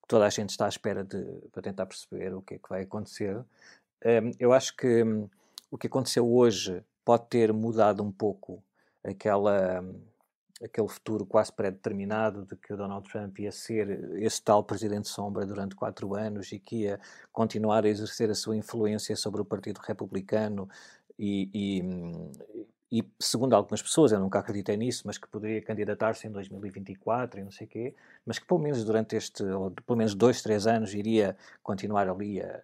toda 0.06 0.24
a 0.24 0.30
gente 0.30 0.50
está 0.50 0.66
à 0.66 0.68
espera 0.68 1.02
de, 1.02 1.20
para 1.50 1.62
tentar 1.62 1.84
perceber 1.86 2.32
o 2.32 2.40
que 2.40 2.54
é 2.54 2.58
que 2.58 2.68
vai 2.68 2.82
acontecer. 2.82 3.36
Um, 3.36 4.30
eu 4.38 4.52
acho 4.52 4.76
que 4.76 5.02
um, 5.02 5.28
o 5.68 5.76
que 5.76 5.88
aconteceu 5.88 6.32
hoje 6.32 6.82
pode 7.04 7.26
ter 7.26 7.52
mudado 7.52 8.04
um 8.04 8.12
pouco 8.12 8.62
aquela, 9.02 9.80
hum, 9.80 10.00
aquele 10.62 10.88
futuro 10.88 11.24
quase 11.24 11.52
pré-determinado 11.52 12.44
de 12.44 12.56
que 12.56 12.72
o 12.72 12.76
Donald 12.76 13.08
Trump 13.08 13.38
ia 13.38 13.52
ser 13.52 14.12
esse 14.16 14.42
tal 14.42 14.64
presidente 14.64 15.08
sombra 15.08 15.46
durante 15.46 15.76
quatro 15.76 16.14
anos 16.14 16.50
e 16.52 16.58
que 16.58 16.82
ia 16.82 17.00
continuar 17.32 17.84
a 17.84 17.88
exercer 17.88 18.30
a 18.30 18.34
sua 18.34 18.56
influência 18.56 19.14
sobre 19.14 19.40
o 19.40 19.44
Partido 19.44 19.78
Republicano 19.78 20.68
e, 21.18 21.50
e, 22.90 23.00
e, 23.00 23.04
segundo 23.20 23.54
algumas 23.54 23.82
pessoas, 23.82 24.12
eu 24.12 24.20
nunca 24.20 24.38
acreditei 24.38 24.76
nisso, 24.76 25.02
mas 25.06 25.18
que 25.18 25.28
poderia 25.28 25.60
candidatar-se 25.60 26.26
em 26.26 26.30
2024 26.30 27.40
e 27.40 27.44
não 27.44 27.50
sei 27.50 27.66
o 27.66 27.70
quê, 27.70 27.94
mas 28.24 28.38
que 28.38 28.46
pelo 28.46 28.60
menos 28.60 28.84
durante 28.84 29.16
este, 29.16 29.42
ou 29.44 29.70
pelo 29.70 29.96
menos 29.96 30.14
dois, 30.14 30.42
três 30.42 30.66
anos, 30.66 30.94
iria 30.94 31.36
continuar 31.62 32.08
ali 32.08 32.40
a, 32.40 32.62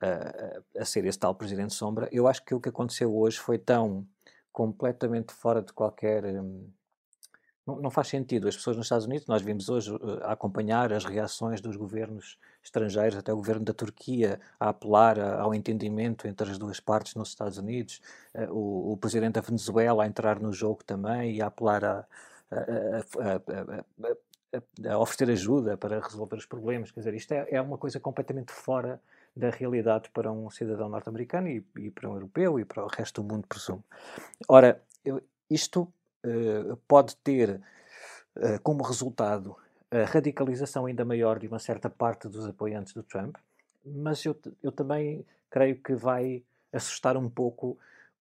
a, 0.00 0.80
a 0.82 0.84
ser 0.84 1.04
esse 1.06 1.18
tal 1.18 1.34
Presidente 1.34 1.74
Sombra. 1.74 2.08
Eu 2.12 2.26
acho 2.26 2.44
que 2.44 2.54
o 2.54 2.60
que 2.60 2.68
aconteceu 2.68 3.16
hoje 3.16 3.38
foi 3.38 3.58
tão 3.58 4.06
completamente 4.52 5.32
fora 5.32 5.62
de 5.62 5.72
qualquer. 5.72 6.24
Hum, 6.24 6.68
não, 7.66 7.76
não, 7.76 7.90
faz 7.90 8.08
sentido. 8.08 8.48
As 8.48 8.56
pessoas 8.56 8.76
nos 8.76 8.86
Estados 8.86 9.06
Unidos, 9.06 9.26
nós 9.26 9.42
vimos 9.42 9.68
hoje 9.68 9.92
uh, 9.92 10.24
acompanhar 10.24 10.92
as 10.92 11.04
reações 11.04 11.60
dos 11.60 11.76
governos 11.76 12.38
estrangeiros, 12.62 13.16
até 13.16 13.32
o 13.32 13.36
governo 13.36 13.64
da 13.64 13.72
Turquia, 13.72 14.40
a 14.58 14.70
apelar 14.70 15.18
a, 15.18 15.40
ao 15.40 15.54
entendimento 15.54 16.26
entre 16.26 16.50
as 16.50 16.58
duas 16.58 16.80
partes 16.80 17.14
nos 17.14 17.28
Estados 17.28 17.58
Unidos, 17.58 18.00
uh, 18.34 18.52
o, 18.52 18.92
o, 18.92 18.96
presidente 18.96 19.34
da 19.34 19.40
Venezuela 19.40 20.04
a 20.04 20.06
entrar 20.06 20.40
no 20.40 20.52
jogo 20.52 20.82
também 20.84 21.36
e 21.36 21.42
a 21.42 21.46
apelar 21.46 21.84
a, 21.84 22.06
a, 22.50 23.84
a 24.90 24.98
oferecer 24.98 25.30
ajuda 25.30 25.76
para 25.76 26.00
resolver 26.00 26.36
os 26.36 26.46
problemas. 26.46 26.90
Quer 26.90 27.00
dizer, 27.00 27.14
isto 27.14 27.32
é, 27.32 27.46
é 27.50 27.60
uma 27.60 27.78
coisa 27.78 27.98
completamente 27.98 28.52
fora 28.52 29.00
da 29.34 29.50
realidade 29.50 30.10
para 30.10 30.30
um 30.30 30.50
cidadão 30.50 30.88
norte-americano 30.88 31.48
e, 31.48 31.64
e, 31.76 31.90
para 31.90 32.10
um 32.10 32.14
europeu 32.14 32.60
e 32.60 32.64
para 32.64 32.84
o 32.84 32.88
resto 32.88 33.22
do 33.22 33.32
mundo, 33.32 33.46
presumo. 33.46 33.82
Ora, 34.46 34.82
eu, 35.04 35.22
isto 35.48 35.82
uh, 35.82 35.92
pode 36.86 37.16
ter 37.16 37.60
uh, 38.36 38.60
como 38.62 38.82
resultado 38.82 39.56
a 39.90 40.04
radicalização 40.04 40.86
ainda 40.86 41.04
maior 41.04 41.38
de 41.38 41.46
uma 41.46 41.58
certa 41.58 41.90
parte 41.90 42.26
dos 42.26 42.46
apoiantes 42.46 42.94
do 42.94 43.02
Trump, 43.02 43.36
mas 43.84 44.24
eu, 44.24 44.34
eu 44.62 44.72
também 44.72 45.24
creio 45.50 45.76
que 45.76 45.94
vai 45.94 46.42
assustar 46.72 47.16
um 47.16 47.28
pouco 47.28 47.76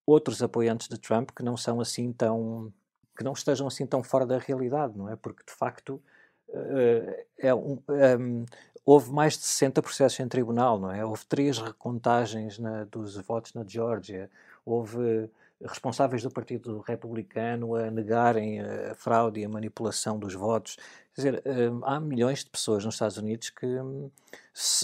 outros 0.05 0.43
apoiantes 0.43 0.89
de 0.89 0.97
Trump 0.97 1.29
que 1.31 1.41
não 1.41 1.55
são 1.55 1.79
assim 1.79 2.11
tão 2.11 2.73
que 3.15 3.23
não 3.23 3.33
estejam 3.33 3.67
assim 3.67 3.85
tão 3.85 4.01
fora 4.03 4.25
da 4.25 4.37
realidade, 4.37 4.97
não 4.97 5.07
é? 5.07 5.15
Porque 5.15 5.43
de 5.45 5.53
facto 5.53 6.01
uh, 6.49 7.25
é 7.37 7.53
um, 7.53 7.77
um, 7.87 7.95
ehm, 7.95 8.45
houve 8.85 9.11
mais 9.11 9.37
de 9.37 9.43
60 9.43 9.81
processos 9.81 10.19
em 10.19 10.27
tribunal, 10.27 10.79
não 10.79 10.91
é? 10.91 11.05
Houve 11.05 11.25
três 11.25 11.57
recontagens 11.57 12.57
na, 12.57 12.83
dos 12.85 13.15
votos 13.17 13.53
na 13.53 13.63
Geórgia, 13.63 14.29
houve 14.65 15.29
responsáveis 15.65 16.23
do 16.23 16.31
Partido 16.31 16.79
Republicano 16.79 17.75
a 17.75 17.91
negarem 17.91 18.59
a 18.61 18.95
fraude 18.95 19.39
e 19.39 19.45
a 19.45 19.49
manipulação 19.49 20.17
dos 20.17 20.33
votos. 20.33 20.77
Quer 21.13 21.21
dizer, 21.21 21.43
hum, 21.45 21.81
há 21.83 21.99
milhões 21.99 22.43
de 22.43 22.49
pessoas 22.49 22.85
nos 22.85 22.95
Estados 22.95 23.17
Unidos 23.17 23.49
que 23.49 23.65
hum, 23.65 24.09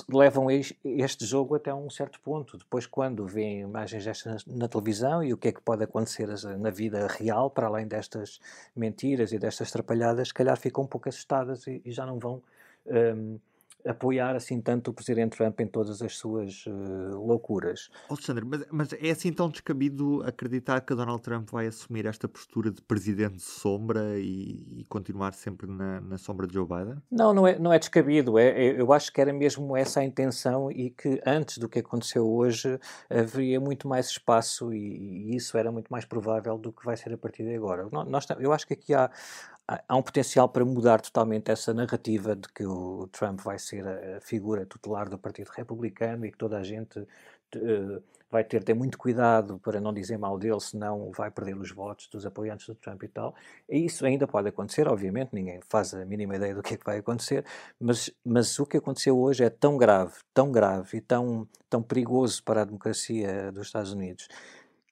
levam 0.10 0.48
este 0.52 1.26
jogo 1.26 1.56
até 1.56 1.74
um 1.74 1.90
certo 1.90 2.20
ponto. 2.22 2.58
Depois, 2.58 2.86
quando 2.86 3.26
veem 3.26 3.62
imagens 3.62 4.04
destas 4.04 4.46
na 4.46 4.68
televisão 4.68 5.24
e 5.24 5.34
o 5.34 5.38
que 5.38 5.48
é 5.48 5.52
que 5.52 5.62
pode 5.62 5.84
acontecer 5.84 6.28
na 6.58 6.70
vida 6.70 7.08
real, 7.08 7.50
para 7.50 7.68
além 7.68 7.88
destas 7.88 8.40
mentiras 8.76 9.32
e 9.32 9.40
destas 9.40 9.72
trapalhadas, 9.72 10.30
se 10.30 10.34
calhar 10.34 10.58
ficam 10.58 10.84
um 10.84 10.88
pouco 10.88 11.10
assustadas 11.10 11.66
e, 11.68 11.82
já 11.86 12.06
não 12.06 12.20
vão. 12.20 12.42
Um, 12.86 13.40
apoiar 13.86 14.36
assim 14.36 14.62
tanto 14.62 14.92
o 14.92 14.94
Presidente 14.94 15.38
Trump 15.38 15.60
em 15.60 15.68
todas 15.68 16.02
as 16.02 16.18
suas 16.18 16.66
uh, 16.66 17.18
loucuras. 17.18 17.90
Alexandre, 18.10 18.46
mas, 18.46 18.66
mas, 18.72 18.94
é 18.94 19.12
assim 19.12 19.32
tão 19.32 19.50
descabido 19.50 20.22
acreditar 20.24 20.82
que 20.82 20.94
Donald 20.94 21.22
Trump 21.22 21.50
vai 21.50 21.68
assumir 21.68 22.06
esta 22.06 22.28
postura 22.28 22.72
de 22.72 22.82
presidente 22.82 23.42
sombra 23.42 24.20
e, 24.20 24.80
e 24.80 24.86
continuar 24.90 25.34
sempre 25.34 25.68
na, 25.68 26.02
na, 26.02 26.18
sombra 26.18 26.48
de 26.48 26.54
Joe 26.54 26.66
Biden? 26.66 27.02
Não, 27.12 27.34
não 27.34 27.48
é, 27.48 27.58
não 27.58 27.72
é 27.72 27.80
descabido. 27.80 28.38
É, 28.38 28.50
é, 28.50 28.82
eu 28.82 28.92
acho 28.92 29.12
que 29.12 29.22
era 29.22 29.32
mesmo 29.32 29.76
essa 29.76 30.00
a 30.00 30.04
intenção 30.04 30.72
e 30.72 30.90
que 30.90 31.22
antes 31.26 31.58
do 31.58 31.70
que 31.70 31.80
aconteceu 31.80 32.28
hoje 32.28 32.80
haveria 33.10 33.60
muito 33.60 33.88
mais 33.88 34.08
espaço 34.08 34.74
e, 34.74 35.32
e 35.32 35.36
isso 35.36 35.58
era 35.58 35.72
muito 35.72 35.90
mais 35.90 36.06
provável 36.06 36.58
do 36.58 36.72
que 36.72 36.86
vai 36.86 36.98
ser 36.98 37.14
a 37.14 37.18
partir 37.18 37.44
de 37.44 37.56
agora. 37.56 37.88
Nós, 37.92 38.26
eu 38.40 38.52
acho 38.52 38.68
que 38.68 38.74
aqui 38.74 38.94
há, 38.94 39.10
há 39.68 39.96
um 39.96 40.02
potencial 40.02 40.48
para 40.48 40.64
mudar 40.64 41.02
totalmente 41.02 41.52
essa 41.52 41.74
narrativa 41.74 42.36
de 42.36 42.48
que 42.50 42.66
o 42.66 43.08
Trump 43.12 43.42
vai 43.42 43.60
ser 43.60 43.86
a 43.86 44.22
figura 44.22 44.66
tutelar 44.66 45.10
do 45.10 45.18
Partido 45.18 45.50
Republicano 45.50 46.26
e 46.26 46.32
que 46.32 46.38
toda 46.38 46.58
a 46.58 46.64
gente 46.64 47.00
uh, 47.00 48.04
vai 48.32 48.44
ter 48.46 48.64
ter 48.64 48.74
muito 48.74 48.98
cuidado 48.98 49.60
para 49.60 49.82
não 49.82 49.94
dizer 49.94 50.18
mal 50.18 50.38
dele, 50.38 50.60
senão 50.62 51.12
vai 51.12 51.30
perder 51.30 51.58
os 51.58 51.72
votos 51.72 52.08
dos 52.08 52.26
apoiantes 52.26 52.68
do 52.68 52.76
Trump 52.76 53.04
e 53.04 53.08
tal. 53.10 53.36
E 53.70 53.86
isso 53.86 54.06
ainda 54.06 54.26
pode 54.26 54.48
acontecer, 54.48 54.88
obviamente, 54.88 55.34
ninguém 55.34 55.60
faz 55.70 55.94
a 55.94 56.06
mínima 56.06 56.38
ideia 56.38 56.56
do 56.56 56.64
que 56.64 56.76
é 56.76 56.78
que 56.78 56.86
vai 56.86 57.00
acontecer, 57.00 57.46
mas, 57.80 58.10
mas 58.24 58.58
o 58.60 58.66
que 58.66 58.78
aconteceu 58.78 59.20
hoje 59.20 59.44
é 59.44 59.50
tão 59.50 59.78
grave, 59.78 60.16
tão 60.34 60.52
grave 60.52 60.98
e 60.98 61.02
tão, 61.02 61.48
tão 61.70 61.84
perigoso 61.84 62.42
para 62.44 62.62
a 62.62 62.66
democracia 62.66 63.52
dos 63.52 63.68
Estados 63.68 63.92
Unidos 63.92 64.28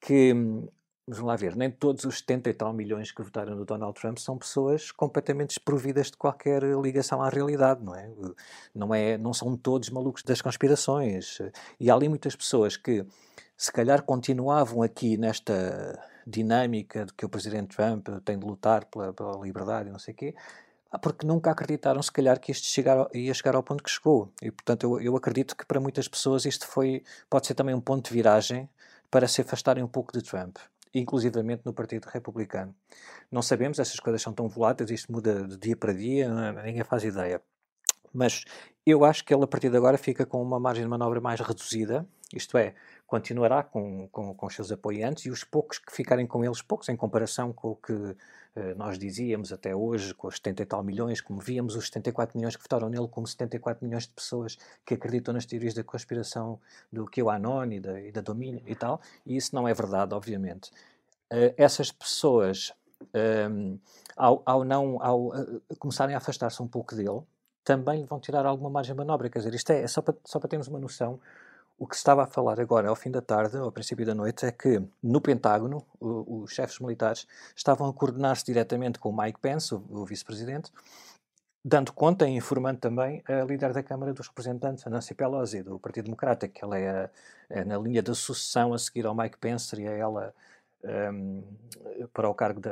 que 0.05 0.34
hum, 0.34 0.67
vamos 1.07 1.24
lá 1.24 1.35
ver, 1.35 1.55
nem 1.55 1.69
todos 1.69 2.03
os 2.03 2.17
70 2.19 2.50
e 2.50 2.53
tal 2.53 2.74
milhões 2.74 3.12
que 3.12 3.21
votaram 3.21 3.55
no 3.55 3.63
Donald 3.63 4.00
Trump 4.00 4.17
são 4.17 4.38
pessoas 4.38 4.91
completamente 4.91 5.50
desprovidas 5.50 6.07
de 6.09 6.17
qualquer 6.17 6.63
ligação 6.63 7.21
à 7.21 7.29
realidade, 7.29 7.83
não 7.83 7.95
é? 7.95 8.09
Não, 8.74 8.93
é, 8.93 9.17
não 9.17 9.33
são 9.33 9.55
todos 9.55 9.89
malucos 9.91 10.24
das 10.24 10.41
conspirações. 10.41 11.39
E 11.79 11.91
há 11.91 11.93
ali 11.93 12.09
muitas 12.09 12.35
pessoas 12.35 12.75
que, 12.75 13.05
se 13.55 13.71
calhar, 13.71 14.01
continuavam 14.01 14.81
aqui 14.81 15.15
nesta 15.15 16.00
dinâmica 16.25 17.05
de 17.05 17.13
que 17.13 17.25
o 17.25 17.29
presidente 17.29 17.75
Trump 17.75 18.07
tem 18.24 18.39
de 18.39 18.45
lutar 18.45 18.85
pela, 18.85 19.13
pela 19.13 19.38
liberdade 19.38 19.89
e 19.89 19.91
não 19.91 20.00
sei 20.00 20.13
o 20.13 20.17
quê, 20.17 20.35
porque 21.01 21.27
nunca 21.27 21.51
acreditaram, 21.51 22.01
se 22.01 22.12
calhar, 22.12 22.39
que 22.39 22.51
isto 22.51 22.65
chegar, 22.65 23.07
ia 23.13 23.33
chegar 23.33 23.55
ao 23.55 23.62
ponto 23.62 23.83
que 23.83 23.91
chegou. 23.91 24.31
E, 24.41 24.50
portanto, 24.50 24.83
eu, 24.83 25.01
eu 25.01 25.15
acredito 25.15 25.55
que 25.55 25.65
para 25.65 25.79
muitas 25.79 26.07
pessoas 26.07 26.45
isto 26.45 26.65
foi, 26.65 27.03
pode 27.29 27.45
ser 27.45 27.53
também 27.53 27.75
um 27.75 27.81
ponto 27.81 28.07
de 28.07 28.13
viragem 28.13 28.67
para 29.12 29.27
se 29.27 29.41
afastarem 29.41 29.83
um 29.83 29.88
pouco 29.88 30.12
de 30.17 30.24
Trump 30.24 30.57
inclusivamente 30.99 31.63
no 31.65 31.73
Partido 31.73 32.05
Republicano. 32.05 32.73
Não 33.31 33.41
sabemos, 33.41 33.79
essas 33.79 33.99
coisas 33.99 34.21
são 34.21 34.33
tão 34.33 34.47
voláteis, 34.47 34.89
isto 34.89 35.11
muda 35.11 35.45
de 35.47 35.57
dia 35.57 35.75
para 35.75 35.93
dia, 35.93 36.25
é? 36.25 36.63
ninguém 36.63 36.83
faz 36.83 37.03
ideia. 37.03 37.41
Mas 38.13 38.45
eu 38.85 39.03
acho 39.03 39.25
que 39.25 39.33
ele, 39.33 39.43
a 39.43 39.47
partir 39.47 39.69
de 39.69 39.75
agora, 39.77 39.97
fica 39.97 40.25
com 40.25 40.41
uma 40.41 40.59
margem 40.59 40.83
de 40.83 40.89
manobra 40.89 41.19
mais 41.19 41.39
reduzida, 41.41 42.07
isto 42.33 42.57
é, 42.57 42.73
continuará 43.15 43.63
com, 43.63 44.10
com, 44.10 44.36
com 44.36 44.45
os 44.45 44.53
seus 44.53 44.74
apoiantes 44.74 45.25
e 45.25 45.29
os 45.29 45.41
poucos 45.41 45.79
que 45.79 45.89
ficarem 45.89 46.27
com 46.27 46.43
eles, 46.43 46.62
poucos 46.62 46.89
em 46.89 46.98
comparação 46.98 47.53
com 47.53 47.72
o 47.72 47.75
que 47.77 47.93
eh, 48.53 48.74
nós 48.75 49.00
dizíamos 49.00 49.53
até 49.53 49.74
hoje, 49.74 50.13
com 50.13 50.27
os 50.27 50.36
70 50.36 50.63
e 50.63 50.65
tal 50.65 50.84
milhões, 50.84 51.22
como 51.22 51.39
víamos 51.39 51.77
os 51.77 51.86
74 51.86 52.38
milhões 52.38 52.57
que 52.57 52.62
votaram 52.62 52.89
nele, 52.89 53.07
como 53.07 53.25
74 53.25 53.86
milhões 53.86 54.03
de 54.03 54.10
pessoas 54.10 54.57
que 54.86 54.95
acreditam 54.95 55.34
nas 55.34 55.45
teorias 55.45 55.74
da 55.74 55.81
conspiração 55.81 56.60
do 56.91 57.05
QAnon 57.05 57.72
e 57.72 57.79
da, 57.79 58.01
e 58.01 58.12
da 58.12 58.19
domínio 58.19 58.62
e 58.67 58.75
tal, 58.75 59.00
e 59.25 59.38
isso 59.38 59.55
não 59.55 59.65
é 59.65 59.74
verdade, 59.74 60.13
obviamente. 60.13 60.72
Uh, 61.31 61.55
essas 61.55 61.93
pessoas, 61.93 62.74
um, 63.01 63.17
ehm, 63.17 63.79
ao, 64.17 64.43
ao, 64.45 64.65
não, 64.65 65.01
ao 65.01 65.27
uh, 65.27 65.62
começarem 65.79 66.15
a 66.15 66.17
afastar-se 66.17 66.62
um 66.62 66.67
pouco 66.67 66.95
dele, 66.95 67.22
também 67.63 68.03
vão 68.03 68.19
tirar 68.19 68.45
alguma 68.45 68.69
margem 68.69 68.93
manobra. 68.93 69.29
Quer 69.29 69.39
dizer, 69.39 69.53
isto 69.53 69.72
é, 69.72 69.84
é 69.84 69.88
só, 69.88 70.01
para, 70.01 70.15
só 70.25 70.38
para 70.38 70.50
termos 70.50 70.67
uma 70.67 70.79
noção 70.79 71.19
o 71.77 71.86
que 71.88 71.96
se 71.96 72.00
estava 72.00 72.24
a 72.24 72.27
falar 72.27 72.60
agora, 72.60 72.89
ao 72.89 72.96
fim 72.96 73.12
da 73.12 73.22
tarde, 73.22 73.58
ao 73.58 73.72
princípio 73.72 74.05
da 74.05 74.15
noite, 74.15 74.46
é 74.46 74.51
que 74.51 74.82
no 75.03 75.20
Pentágono, 75.20 75.86
o, 76.00 76.44
os 76.44 76.53
chefes 76.53 76.79
militares 76.79 77.27
estavam 77.55 77.89
a 77.89 77.94
coordenar-se 77.94 78.46
diretamente 78.46 78.98
com 79.00 79.12
Mike 79.12 79.39
Pence, 79.39 79.74
o, 79.75 79.84
o 79.89 80.05
vice-presidente, 80.05 80.72
dando 81.63 81.91
conta 81.91 82.27
e 82.27 82.32
informando 82.32 82.79
também 82.79 83.24
a 83.27 83.44
líder 83.44 83.74
da 83.74 83.84
Câmara 83.84 84.13
dos 84.13 84.27
Representantes, 84.27 84.86
a 84.86 84.89
Nancy 84.89 85.13
Pelosi, 85.15 85.63
do 85.63 85.79
Partido 85.79 86.05
Democrata, 86.05 86.48
que 86.48 86.63
ela 86.63 86.77
é, 86.79 87.10
é 87.50 87.63
na 87.65 87.77
linha 87.77 88.01
de 88.01 88.13
sucessão 88.13 88.74
a 88.74 88.77
seguir 88.77 89.05
ao 89.05 89.15
Mike 89.15 89.38
Pence, 89.38 89.65
seria 89.65 89.89
ela 89.89 90.34
um, 90.84 91.44
para 92.13 92.29
o 92.29 92.36
cargo 92.36 92.62
de 92.62 92.70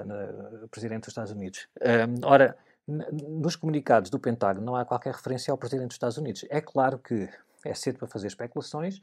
Presidente 0.70 1.02
dos 1.02 1.10
Estados 1.10 1.32
Unidos. 1.32 1.68
Um, 1.82 2.26
ora, 2.26 2.56
nos 2.88 3.56
comunicados 3.56 4.10
do 4.10 4.20
Pentágono 4.20 4.66
não 4.66 4.76
há 4.76 4.86
qualquer 4.86 5.14
referência 5.14 5.52
ao 5.52 5.58
Presidente 5.58 5.88
dos 5.88 5.96
Estados 5.96 6.18
Unidos. 6.18 6.46
É 6.50 6.62
claro 6.62 7.00
que 7.00 7.28
é 7.66 7.74
cedo 7.74 8.00
para 8.00 8.08
fazer 8.08 8.28
especulações 8.28 9.02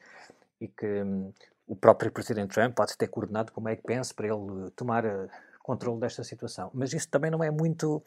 e 0.61 0.69
que 0.69 1.03
hum, 1.03 1.33
o 1.67 1.77
próprio 1.77 2.11
Presidente 2.11 2.53
Trump 2.53 2.75
pode 2.75 2.97
ter 2.97 3.09
coordenado 3.09 3.53
com 3.53 3.61
o 3.61 3.65
Mike 3.65 3.83
Pence 3.83 4.13
para 4.13 4.27
ele 4.27 4.71
tomar 4.75 5.07
uh, 5.07 5.29
controle 5.63 6.01
desta 6.01 6.25
situação. 6.25 6.71
Mas 6.75 6.93
isso 6.93 7.09
também 7.09 7.31
não 7.31 7.43
é 7.43 7.51
muito. 7.51 8.03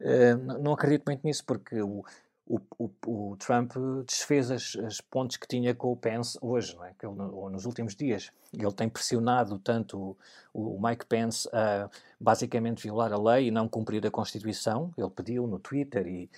Uh, 0.00 0.36
não 0.62 0.72
acredito 0.72 1.04
muito 1.06 1.22
nisso, 1.24 1.44
porque 1.44 1.80
o, 1.80 2.04
o, 2.46 2.60
o, 2.78 3.30
o 3.32 3.36
Trump 3.36 3.72
desfez 4.06 4.50
as, 4.50 4.76
as, 4.84 5.00
pontes 5.00 5.36
que 5.36 5.46
tinha 5.46 5.74
com 5.74 5.92
o 5.92 5.96
Pence 5.96 6.38
hoje, 6.42 6.76
é? 6.82 6.92
que 6.98 7.06
ele, 7.06 7.20
ou 7.20 7.48
nos 7.48 7.64
últimos 7.64 7.94
dias. 7.94 8.30
Ele 8.52 8.72
tem 8.72 8.88
pressionado 8.88 9.58
tanto 9.58 10.16
o, 10.52 10.76
o, 10.76 10.82
Mike 10.82 11.06
Pence 11.06 11.48
a 11.52 11.88
basicamente 12.18 12.82
violar 12.82 13.12
a 13.12 13.18
lei 13.18 13.46
e 13.46 13.50
não 13.50 13.68
cumprir 13.68 14.04
a 14.06 14.10
Constituição. 14.10 14.92
Ele 14.98 15.10
pediu 15.10 15.46
no 15.46 15.58
Twitter 15.58 16.06
e 16.06 16.30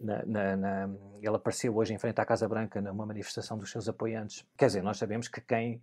na, 0.00 0.24
na, 0.24 0.56
na, 0.56 0.90
ele 1.20 1.36
apareceu 1.36 1.76
hoje 1.76 1.92
em 1.92 1.98
frente 1.98 2.20
à 2.20 2.24
Casa 2.24 2.48
Branca 2.48 2.80
numa 2.80 3.04
manifestação 3.04 3.58
dos 3.58 3.70
seus 3.70 3.88
apoiantes. 3.88 4.46
Quer 4.56 4.66
dizer, 4.66 4.82
nós 4.82 4.96
sabemos 4.96 5.28
que 5.28 5.40
quem 5.40 5.82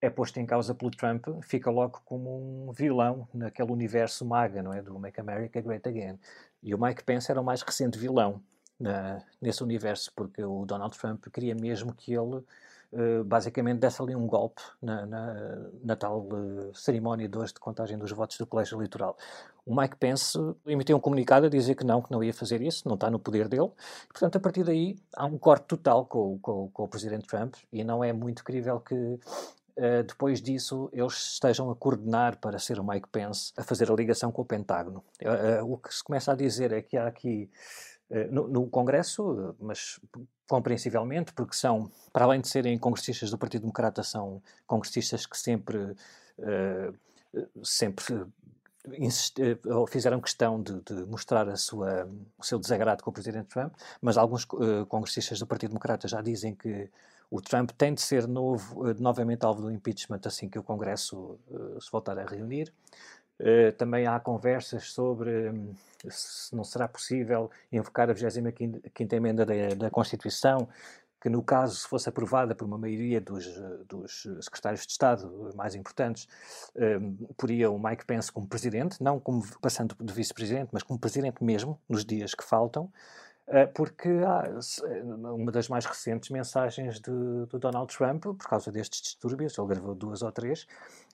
é 0.00 0.10
posto 0.10 0.38
em 0.38 0.44
causa 0.44 0.74
pelo 0.74 0.90
Trump 0.90 1.26
fica 1.42 1.70
logo 1.70 2.02
como 2.04 2.68
um 2.68 2.72
vilão 2.72 3.28
naquele 3.32 3.70
universo 3.70 4.24
maga, 4.24 4.62
não 4.62 4.72
é? 4.72 4.82
Do 4.82 4.98
Make 4.98 5.20
America 5.20 5.60
Great 5.60 5.88
Again. 5.88 6.18
E 6.62 6.74
o 6.74 6.78
Mike 6.80 7.04
Pence 7.04 7.30
era 7.30 7.40
o 7.40 7.44
mais 7.44 7.62
recente 7.62 7.98
vilão 7.98 8.42
na, 8.78 9.24
nesse 9.40 9.62
universo, 9.62 10.12
porque 10.14 10.42
o 10.42 10.66
Donald 10.66 10.98
Trump 10.98 11.24
queria 11.32 11.54
mesmo 11.54 11.94
que 11.94 12.12
ele 12.12 12.42
uh, 12.94 13.24
basicamente 13.24 13.80
desse 13.80 14.00
ali 14.00 14.14
um 14.14 14.26
golpe 14.26 14.62
na, 14.80 15.04
na, 15.04 15.34
na 15.82 15.96
tal 15.96 16.20
uh, 16.20 16.74
cerimónia 16.74 17.28
de 17.28 17.36
hoje 17.36 17.52
de 17.52 17.60
contagem 17.60 17.98
dos 17.98 18.10
votos 18.12 18.38
do 18.38 18.46
colégio 18.46 18.76
eleitoral. 18.76 19.16
O 19.66 19.74
Mike 19.74 19.96
Pence 19.96 20.38
emitiu 20.66 20.96
um 20.96 21.00
comunicado 21.00 21.46
a 21.46 21.48
dizer 21.48 21.74
que 21.74 21.84
não, 21.84 22.00
que 22.00 22.10
não 22.10 22.22
ia 22.22 22.32
fazer 22.32 22.62
isso, 22.62 22.86
não 22.86 22.94
está 22.94 23.10
no 23.10 23.18
poder 23.18 23.48
dele. 23.48 23.70
Portanto, 24.08 24.36
a 24.36 24.40
partir 24.40 24.64
daí 24.64 24.96
há 25.16 25.26
um 25.26 25.38
corte 25.38 25.66
total 25.66 26.06
com, 26.06 26.38
com, 26.38 26.70
com 26.70 26.84
o 26.84 26.88
presidente 26.88 27.26
Trump 27.26 27.54
e 27.72 27.82
não 27.82 28.02
é 28.02 28.12
muito 28.12 28.44
crível 28.44 28.80
que 28.80 29.18
Uh, 29.76 30.04
depois 30.04 30.40
disso 30.40 30.88
eles 30.92 31.32
estejam 31.32 31.68
a 31.68 31.74
coordenar 31.74 32.38
para 32.38 32.60
ser 32.60 32.78
o 32.78 32.86
Mike 32.86 33.08
Pence 33.08 33.52
a 33.56 33.64
fazer 33.64 33.90
a 33.90 33.94
ligação 33.96 34.30
com 34.30 34.42
o 34.42 34.44
Pentágono. 34.44 35.02
O 35.66 35.76
que 35.76 35.92
se 35.92 36.04
começa 36.04 36.30
a 36.30 36.36
dizer 36.36 36.70
é 36.70 36.80
que 36.80 36.96
há 36.96 37.08
aqui 37.08 37.50
no, 38.30 38.48
no, 38.48 38.66
Congresso, 38.68 39.54
mas 39.58 39.98
compreensivelmente, 40.48 41.32
porque 41.32 41.56
são, 41.56 41.90
para 42.12 42.24
além 42.24 42.40
de 42.40 42.48
serem 42.48 42.78
congressistas 42.78 43.30
do 43.30 43.38
Partido 43.38 43.62
Democrata, 43.62 44.02
são 44.02 44.42
congressistas 44.66 45.26
que 45.26 45.38
sempre, 45.38 45.96
sempre 47.62 48.26
ou 49.66 49.86
fizeram 49.86 50.20
questão 50.20 50.62
de, 50.62 50.80
de, 50.82 51.06
mostrar 51.06 51.56
sua, 51.56 52.08
o 52.38 52.44
seu 52.44 52.58
desagrado 52.58 53.02
com 53.02 53.10
o 53.10 53.12
Presidente 53.12 53.48
Trump, 53.48 53.72
mas 54.00 54.18
alguns 54.18 54.44
congressistas 54.88 55.38
do 55.38 55.46
Partido 55.46 55.70
Democrata 55.70 56.06
já 56.06 56.20
dizem 56.20 56.54
que 56.54 56.90
o 57.30 57.40
Trump 57.40 57.70
tem 57.70 57.94
de 57.94 58.02
ser 58.02 58.28
novo, 58.28 58.94
novamente 58.94 59.44
alvo 59.44 59.62
do 59.62 59.70
impeachment 59.70 60.20
assim 60.24 60.48
que 60.48 60.58
o 60.58 60.62
Congresso 60.62 61.38
se 61.80 61.90
voltar 61.90 62.18
a 62.18 62.24
reunir. 62.24 62.72
Também 63.76 64.06
há 64.06 64.18
conversas 64.20 64.92
sobre 64.92 65.50
um, 65.50 65.74
se 66.08 66.54
não 66.54 66.64
será 66.64 66.86
possível 66.86 67.50
invocar 67.72 68.10
a 68.10 68.14
25ª 68.14 69.12
emenda 69.12 69.44
da, 69.44 69.74
da 69.76 69.90
Constituição, 69.90 70.68
que 71.24 71.30
no 71.30 71.42
caso, 71.42 71.76
se 71.76 71.88
fosse 71.88 72.06
aprovada 72.06 72.54
por 72.54 72.66
uma 72.66 72.76
maioria 72.76 73.18
dos, 73.18 73.46
dos 73.88 74.26
secretários 74.42 74.84
de 74.84 74.92
Estado 74.92 75.50
mais 75.54 75.74
importantes, 75.74 76.28
um, 76.76 77.14
poria 77.34 77.70
o 77.70 77.78
Mike 77.82 78.04
Pence 78.04 78.30
como 78.30 78.46
presidente, 78.46 79.02
não 79.02 79.18
como 79.18 79.42
passando 79.58 79.96
de 79.98 80.12
vice-presidente, 80.12 80.68
mas 80.70 80.82
como 80.82 80.98
presidente 80.98 81.42
mesmo, 81.42 81.80
nos 81.88 82.04
dias 82.04 82.34
que 82.34 82.44
faltam, 82.44 82.92
porque 83.74 84.08
há 84.08 84.50
uma 85.32 85.52
das 85.52 85.68
mais 85.68 85.84
recentes 85.84 86.30
mensagens 86.30 87.00
de, 87.00 87.10
do 87.10 87.58
Donald 87.58 87.94
Trump, 87.94 88.22
por 88.22 88.48
causa 88.48 88.72
destes 88.72 89.02
distúrbios, 89.02 89.58
ele 89.58 89.68
gravou 89.68 89.94
duas 89.94 90.22
ou 90.22 90.32
três, 90.32 90.66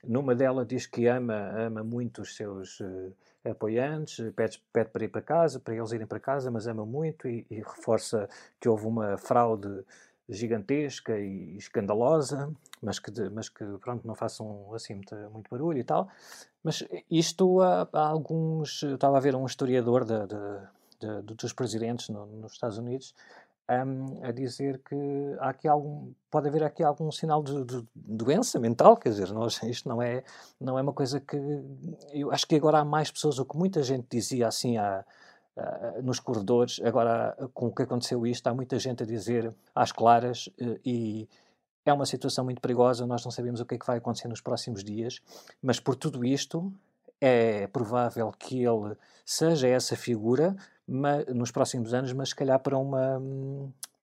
numa 0.04 0.34
delas 0.34 0.66
diz 0.66 0.86
que 0.86 1.06
ama, 1.06 1.50
ama 1.56 1.82
muito 1.82 2.22
os 2.22 2.36
seus... 2.36 2.80
Uh, 2.80 3.12
apoiantes, 3.44 4.18
pede, 4.34 4.62
pede 4.72 4.90
para 4.90 5.04
ir 5.04 5.08
para 5.08 5.22
casa, 5.22 5.58
para 5.58 5.74
eles 5.74 5.92
irem 5.92 6.06
para 6.06 6.20
casa, 6.20 6.50
mas 6.50 6.66
ama 6.66 6.84
muito 6.84 7.28
e, 7.28 7.46
e 7.50 7.56
reforça 7.56 8.28
que 8.60 8.68
houve 8.68 8.86
uma 8.86 9.16
fraude 9.16 9.82
gigantesca 10.28 11.18
e 11.18 11.56
escandalosa, 11.56 12.52
mas 12.82 12.98
que, 12.98 13.10
mas 13.30 13.48
que 13.48 13.64
pronto, 13.80 14.06
não 14.06 14.14
façam 14.14 14.72
assim 14.74 14.94
muito, 14.94 15.14
muito 15.32 15.50
barulho 15.50 15.78
e 15.78 15.84
tal. 15.84 16.08
Mas 16.62 16.86
isto 17.10 17.60
há, 17.60 17.88
há 17.92 18.06
alguns. 18.06 18.82
Estava 18.82 19.16
a 19.16 19.20
ver 19.20 19.34
um 19.34 19.46
historiador 19.46 20.04
de, 20.04 20.26
de, 21.00 21.22
de, 21.22 21.34
dos 21.34 21.52
presidentes 21.52 22.08
no, 22.08 22.26
nos 22.26 22.52
Estados 22.52 22.78
Unidos 22.78 23.14
um, 23.70 24.24
a 24.24 24.32
dizer 24.32 24.80
que 24.82 24.96
há 25.38 25.50
aqui 25.50 25.68
algum, 25.68 26.12
pode 26.30 26.48
haver 26.48 26.64
aqui 26.64 26.82
algum 26.82 27.10
sinal 27.12 27.42
de, 27.42 27.64
de, 27.64 27.86
doença 27.94 28.58
mental, 28.58 28.96
quer 28.96 29.10
dizer, 29.10 29.30
nós, 29.32 29.62
isto 29.64 29.88
não 29.88 30.02
é, 30.02 30.24
não 30.60 30.78
é 30.78 30.82
uma 30.82 30.92
coisa 30.92 31.20
que. 31.20 31.36
Eu 32.12 32.32
acho 32.32 32.46
que 32.46 32.56
agora 32.56 32.80
há 32.80 32.84
mais 32.84 33.10
pessoas, 33.10 33.38
o 33.38 33.44
que 33.44 33.56
muita 33.56 33.82
gente 33.82 34.06
dizia 34.10 34.48
assim 34.48 34.76
nos 36.02 36.20
corredores, 36.20 36.80
agora 36.82 37.36
com 37.52 37.66
o 37.66 37.74
que 37.74 37.82
aconteceu 37.82 38.26
isto, 38.26 38.46
há 38.46 38.54
muita 38.54 38.78
gente 38.78 39.02
a 39.02 39.06
dizer 39.06 39.54
às 39.74 39.92
claras 39.92 40.46
uh, 40.60 40.80
e 40.84 41.28
é 41.84 41.92
uma 41.92 42.06
situação 42.06 42.44
muito 42.44 42.60
perigosa, 42.60 43.06
nós 43.06 43.24
não 43.24 43.30
sabemos 43.30 43.60
o 43.60 43.66
que 43.66 43.74
é 43.74 43.78
que 43.78 43.86
vai 43.86 43.98
acontecer 43.98 44.28
nos 44.28 44.40
próximos 44.40 44.84
dias, 44.84 45.20
mas 45.62 45.80
por 45.80 45.96
tudo 45.96 46.24
isto 46.24 46.72
é 47.20 47.66
provável 47.66 48.32
que 48.38 48.62
ele 48.62 48.96
seja 49.24 49.68
essa 49.68 49.96
figura 49.96 50.56
mas, 50.90 51.24
nos 51.26 51.52
próximos 51.52 51.94
anos, 51.94 52.12
mas 52.12 52.30
se 52.30 52.34
calhar 52.34 52.58
para 52.58 52.76
uma 52.76 53.22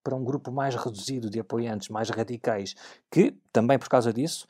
para 0.04 0.16
um 0.16 0.24
grupo 0.24 0.50
mais 0.54 0.74
reduzido 0.74 1.30
de 1.30 1.38
apoiantes, 1.38 1.90
mais 1.90 2.10
radicais, 2.10 2.76
que 3.12 3.36
também 3.52 3.78
por 3.78 3.90
causa 3.90 4.14
disso 4.14 4.48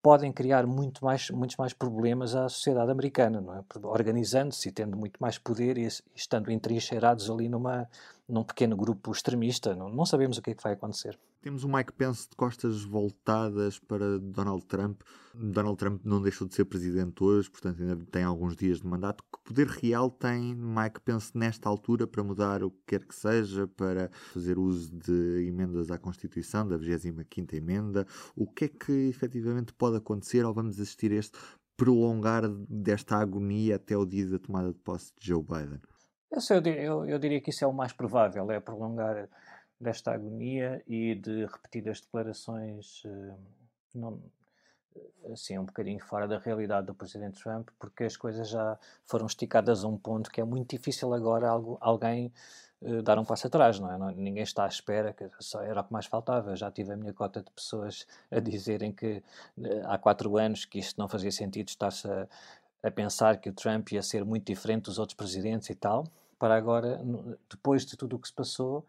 podem 0.00 0.32
criar 0.32 0.64
muito 0.64 1.04
mais, 1.04 1.28
muitos 1.30 1.56
mais 1.56 1.72
problemas 1.72 2.36
à 2.36 2.48
sociedade 2.48 2.90
americana, 2.90 3.42
é? 3.58 3.86
organizando-se 3.86 4.68
e 4.68 4.72
tendo 4.72 4.96
muito 4.96 5.16
mais 5.18 5.38
poder 5.38 5.76
e, 5.76 5.86
e 5.86 5.88
estando 6.14 6.52
entrincheirados 6.52 7.28
ali 7.28 7.48
numa, 7.48 7.88
num 8.28 8.44
pequeno 8.44 8.76
grupo 8.76 9.10
extremista. 9.10 9.74
Não, 9.74 9.88
não 9.88 10.06
sabemos 10.06 10.38
o 10.38 10.42
que 10.42 10.50
é 10.50 10.54
que 10.54 10.62
vai 10.62 10.74
acontecer. 10.74 11.18
Temos 11.42 11.64
o 11.64 11.68
Mike 11.68 11.92
Pence 11.94 12.30
de 12.30 12.36
costas 12.36 12.84
voltadas 12.84 13.76
para 13.76 14.16
Donald 14.20 14.64
Trump. 14.66 15.02
Donald 15.34 15.76
Trump 15.76 16.00
não 16.04 16.22
deixou 16.22 16.46
de 16.46 16.54
ser 16.54 16.64
presidente 16.66 17.24
hoje, 17.24 17.50
portanto 17.50 17.82
ainda 17.82 17.96
tem 18.12 18.22
alguns 18.22 18.54
dias 18.54 18.78
de 18.78 18.86
mandato. 18.86 19.24
Que 19.24 19.42
poder 19.42 19.66
real 19.66 20.08
tem 20.08 20.54
Mike 20.54 21.00
Pence 21.00 21.36
nesta 21.36 21.68
altura 21.68 22.06
para 22.06 22.22
mudar 22.22 22.62
o 22.62 22.70
que 22.70 22.82
quer 22.86 23.04
que 23.04 23.14
seja, 23.14 23.66
para 23.66 24.08
fazer 24.32 24.56
uso 24.56 24.96
de 24.96 25.48
emendas 25.48 25.90
à 25.90 25.98
Constituição, 25.98 26.66
da 26.66 26.78
25ª 26.78 27.54
emenda? 27.54 28.06
O 28.36 28.46
que 28.46 28.66
é 28.66 28.68
que 28.68 28.92
efetivamente 29.08 29.74
pode 29.74 29.96
acontecer 29.96 30.44
ou 30.44 30.54
vamos 30.54 30.78
assistir 30.78 31.10
a 31.10 31.16
este 31.16 31.36
prolongar 31.76 32.48
desta 32.48 33.16
agonia 33.16 33.74
até 33.74 33.96
o 33.96 34.06
dia 34.06 34.30
da 34.30 34.38
tomada 34.38 34.72
de 34.72 34.78
posse 34.78 35.12
de 35.18 35.26
Joe 35.26 35.42
Biden? 35.42 35.80
Eu, 36.30 36.72
eu, 36.72 37.04
eu 37.04 37.18
diria 37.18 37.40
que 37.40 37.50
isso 37.50 37.64
é 37.64 37.66
o 37.66 37.72
mais 37.72 37.92
provável, 37.92 38.48
é 38.52 38.60
prolongar 38.60 39.28
desta 39.82 40.12
agonia 40.12 40.82
e 40.86 41.14
de 41.14 41.44
repetidas 41.46 42.00
declarações 42.00 43.02
uh, 43.04 43.36
não, 43.94 44.20
assim, 45.32 45.58
um 45.58 45.64
bocadinho 45.64 46.00
fora 46.00 46.26
da 46.26 46.38
realidade 46.38 46.86
do 46.86 46.94
Presidente 46.94 47.42
Trump, 47.42 47.68
porque 47.78 48.04
as 48.04 48.16
coisas 48.16 48.48
já 48.48 48.78
foram 49.04 49.26
esticadas 49.26 49.84
a 49.84 49.88
um 49.88 49.96
ponto 49.96 50.30
que 50.30 50.40
é 50.40 50.44
muito 50.44 50.70
difícil 50.70 51.12
agora 51.12 51.48
algo, 51.48 51.78
alguém 51.80 52.32
uh, 52.80 53.02
dar 53.02 53.18
um 53.18 53.24
passo 53.24 53.46
atrás, 53.46 53.78
não 53.78 53.90
é? 53.90 53.98
Não, 53.98 54.10
ninguém 54.10 54.42
está 54.42 54.64
à 54.64 54.68
espera, 54.68 55.12
que 55.12 55.28
só 55.40 55.62
era 55.62 55.80
o 55.80 55.84
que 55.84 55.92
mais 55.92 56.06
faltava. 56.06 56.54
Já 56.56 56.70
tive 56.70 56.92
a 56.92 56.96
minha 56.96 57.12
cota 57.12 57.42
de 57.42 57.50
pessoas 57.50 58.06
a 58.30 58.38
dizerem 58.40 58.92
que 58.92 59.22
uh, 59.58 59.62
há 59.86 59.98
quatro 59.98 60.36
anos 60.36 60.64
que 60.64 60.78
isto 60.78 60.98
não 60.98 61.08
fazia 61.08 61.32
sentido 61.32 61.68
estar-se 61.68 62.08
a, 62.08 62.28
a 62.82 62.90
pensar 62.90 63.38
que 63.38 63.48
o 63.48 63.52
Trump 63.52 63.90
ia 63.92 64.02
ser 64.02 64.24
muito 64.24 64.46
diferente 64.46 64.84
dos 64.84 64.98
outros 64.98 65.16
presidentes 65.16 65.70
e 65.70 65.74
tal, 65.74 66.04
para 66.38 66.56
agora, 66.56 67.00
depois 67.48 67.86
de 67.86 67.96
tudo 67.96 68.16
o 68.16 68.18
que 68.18 68.26
se 68.26 68.34
passou, 68.34 68.84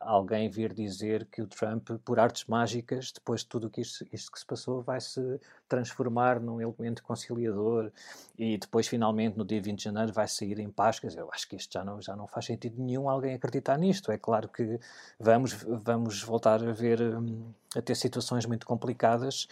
alguém 0.00 0.48
vir 0.48 0.72
dizer 0.72 1.26
que 1.26 1.42
o 1.42 1.46
Trump, 1.46 1.90
por 2.04 2.18
artes 2.18 2.44
mágicas, 2.46 3.12
depois 3.12 3.40
de 3.40 3.46
tudo 3.46 3.70
isto, 3.76 4.06
isto 4.12 4.32
que 4.32 4.38
se 4.38 4.46
passou, 4.46 4.82
vai 4.82 5.00
se 5.00 5.40
transformar 5.68 6.40
num 6.40 6.60
elemento 6.60 7.02
conciliador 7.02 7.90
e 8.38 8.58
depois, 8.58 8.86
finalmente, 8.86 9.36
no 9.36 9.44
dia 9.44 9.60
20 9.60 9.78
de 9.78 9.84
janeiro, 9.84 10.12
vai 10.12 10.28
sair 10.28 10.58
em 10.58 10.70
paz. 10.70 10.98
Quer 10.98 11.08
dizer, 11.08 11.20
eu 11.20 11.30
acho 11.32 11.48
que 11.48 11.56
isto 11.56 11.72
já 11.72 11.84
não, 11.84 12.00
já 12.00 12.14
não 12.14 12.26
faz 12.26 12.46
sentido 12.46 12.80
nenhum 12.82 13.08
alguém 13.08 13.34
acreditar 13.34 13.78
nisto. 13.78 14.12
É 14.12 14.18
claro 14.18 14.48
que 14.48 14.78
vamos, 15.18 15.52
vamos 15.52 16.22
voltar 16.22 16.62
a 16.62 16.72
ver, 16.72 17.00
hum, 17.00 17.52
a 17.74 17.82
ter 17.82 17.94
situações 17.94 18.46
muito 18.46 18.66
complicadas 18.66 19.48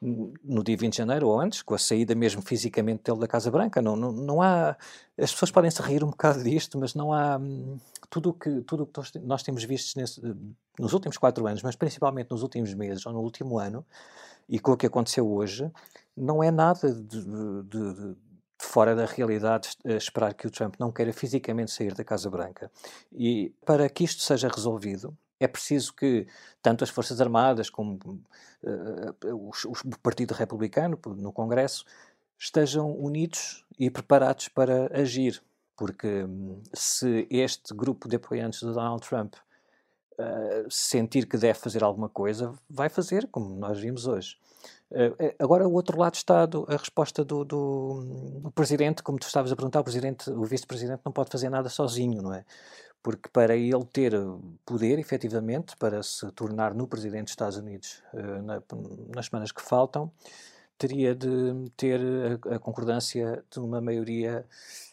no 0.00 0.64
dia 0.64 0.76
20 0.76 0.92
de 0.92 0.98
janeiro 0.98 1.28
ou 1.28 1.38
antes, 1.38 1.60
com 1.60 1.74
a 1.74 1.78
saída 1.78 2.14
mesmo 2.14 2.40
fisicamente 2.40 3.02
dele 3.04 3.20
da 3.20 3.28
Casa 3.28 3.50
Branca. 3.50 3.82
Não, 3.82 3.94
não, 3.96 4.10
não 4.10 4.42
há. 4.42 4.76
As 5.18 5.32
pessoas 5.32 5.50
podem 5.50 5.70
se 5.70 5.82
rir 5.82 6.02
um 6.02 6.08
bocado 6.10 6.42
disto, 6.42 6.78
mas 6.78 6.94
não 6.94 7.12
há. 7.12 7.38
Tudo 8.10 8.34
que, 8.34 8.60
tudo 8.62 8.86
que 8.86 9.18
nós 9.20 9.42
temos 9.42 9.64
visto 9.64 9.96
nesse, 9.96 10.20
nos 10.78 10.92
últimos 10.92 11.16
quatro 11.16 11.46
anos, 11.46 11.62
mas 11.62 11.76
principalmente 11.76 12.30
nos 12.30 12.42
últimos 12.42 12.74
meses 12.74 13.06
ou 13.06 13.12
no 13.12 13.20
último 13.20 13.58
ano, 13.58 13.86
e 14.48 14.58
com 14.58 14.72
o 14.72 14.76
que 14.76 14.86
aconteceu 14.86 15.30
hoje, 15.30 15.70
não 16.16 16.42
é 16.42 16.50
nada 16.50 16.92
de, 16.92 17.24
de, 17.24 17.94
de, 17.94 18.16
fora 18.58 18.94
da 18.94 19.06
realidade 19.06 19.70
esperar 19.84 20.34
que 20.34 20.46
o 20.46 20.50
Trump 20.50 20.74
não 20.78 20.90
queira 20.92 21.12
fisicamente 21.12 21.70
sair 21.70 21.94
da 21.94 22.04
Casa 22.04 22.28
Branca. 22.28 22.70
E 23.12 23.54
para 23.64 23.88
que 23.88 24.04
isto 24.04 24.22
seja 24.22 24.48
resolvido, 24.48 25.16
é 25.38 25.48
preciso 25.48 25.94
que 25.94 26.26
tanto 26.62 26.84
as 26.84 26.90
Forças 26.90 27.20
Armadas 27.20 27.70
como 27.70 27.98
uh, 28.62 29.50
o 29.64 29.98
Partido 30.02 30.34
Republicano 30.34 30.98
no 31.16 31.32
Congresso 31.32 31.84
estejam 32.38 32.92
unidos 32.92 33.64
e 33.78 33.90
preparados 33.90 34.48
para 34.48 34.90
agir, 34.98 35.42
porque 35.80 36.24
um, 36.24 36.62
se 36.74 37.26
este 37.30 37.72
grupo 37.72 38.06
de 38.06 38.16
apoiantes 38.16 38.60
de 38.60 38.66
Donald 38.66 39.00
Trump 39.00 39.32
uh, 39.32 40.70
sentir 40.70 41.26
que 41.26 41.38
deve 41.38 41.58
fazer 41.58 41.82
alguma 41.82 42.06
coisa, 42.06 42.52
vai 42.68 42.90
fazer, 42.90 43.26
como 43.28 43.58
nós 43.58 43.80
vimos 43.80 44.06
hoje. 44.06 44.36
Uh, 44.90 45.34
agora, 45.38 45.66
o 45.66 45.72
outro 45.72 45.98
lado 45.98 46.16
está 46.16 46.44
do, 46.44 46.66
a 46.68 46.76
resposta 46.76 47.24
do, 47.24 47.46
do, 47.46 48.40
do, 48.42 48.50
presidente, 48.50 49.02
como 49.02 49.18
tu 49.18 49.26
estavas 49.26 49.50
a 49.50 49.56
perguntar, 49.56 49.80
o 49.80 49.84
presidente, 49.84 50.28
o 50.28 50.44
vice-presidente 50.44 51.00
não 51.02 51.12
pode 51.12 51.30
fazer 51.30 51.48
nada 51.48 51.70
sozinho, 51.70 52.20
não 52.20 52.34
é? 52.34 52.44
porque 53.02 53.30
para 53.30 53.56
ele 53.56 53.86
ter 53.86 54.12
poder, 54.66 54.98
efetivamente, 54.98 55.74
para 55.78 56.02
se 56.02 56.30
tornar 56.32 56.74
no 56.74 56.86
presidente 56.86 57.22
dos 57.22 57.32
Estados 57.32 57.56
Unidos 57.56 58.02
uh, 58.12 58.42
na, 58.42 58.62
nas 59.16 59.24
semanas 59.24 59.50
que 59.50 59.62
faltam, 59.62 60.12
teria 60.76 61.14
de 61.14 61.70
ter 61.74 62.00
a, 62.00 62.56
a 62.56 62.58
concordância 62.58 63.42
de 63.50 63.60
uma 63.60 63.80
maioria 63.80 64.44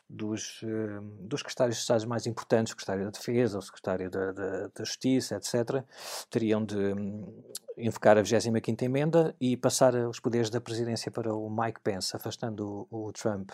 dos, 0.10 0.62
uh, 0.64 1.02
dos 1.22 1.42
secretários 1.42 1.78
de 1.78 1.82
Estado 1.82 2.08
mais 2.08 2.26
importantes, 2.26 2.72
o 2.72 2.76
secretário 2.76 3.06
da 3.06 3.12
Defesa, 3.12 3.58
o 3.58 3.62
secretário 3.62 4.10
da, 4.10 4.32
da, 4.32 4.68
da 4.68 4.84
Justiça, 4.84 5.36
etc., 5.36 5.84
teriam 6.30 6.64
de 6.64 6.78
um, 6.78 7.44
invocar 7.78 8.18
a 8.18 8.24
25ª 8.24 8.82
emenda 8.84 9.36
e 9.40 9.58
passar 9.58 9.94
os 9.96 10.20
poderes 10.20 10.50
da 10.50 10.62
presidência 10.62 11.12
para 11.12 11.34
o 11.34 11.50
Mike 11.50 11.82
Pence, 11.82 12.16
afastando 12.16 12.88
o, 12.90 13.08
o 13.08 13.12
Trump. 13.12 13.52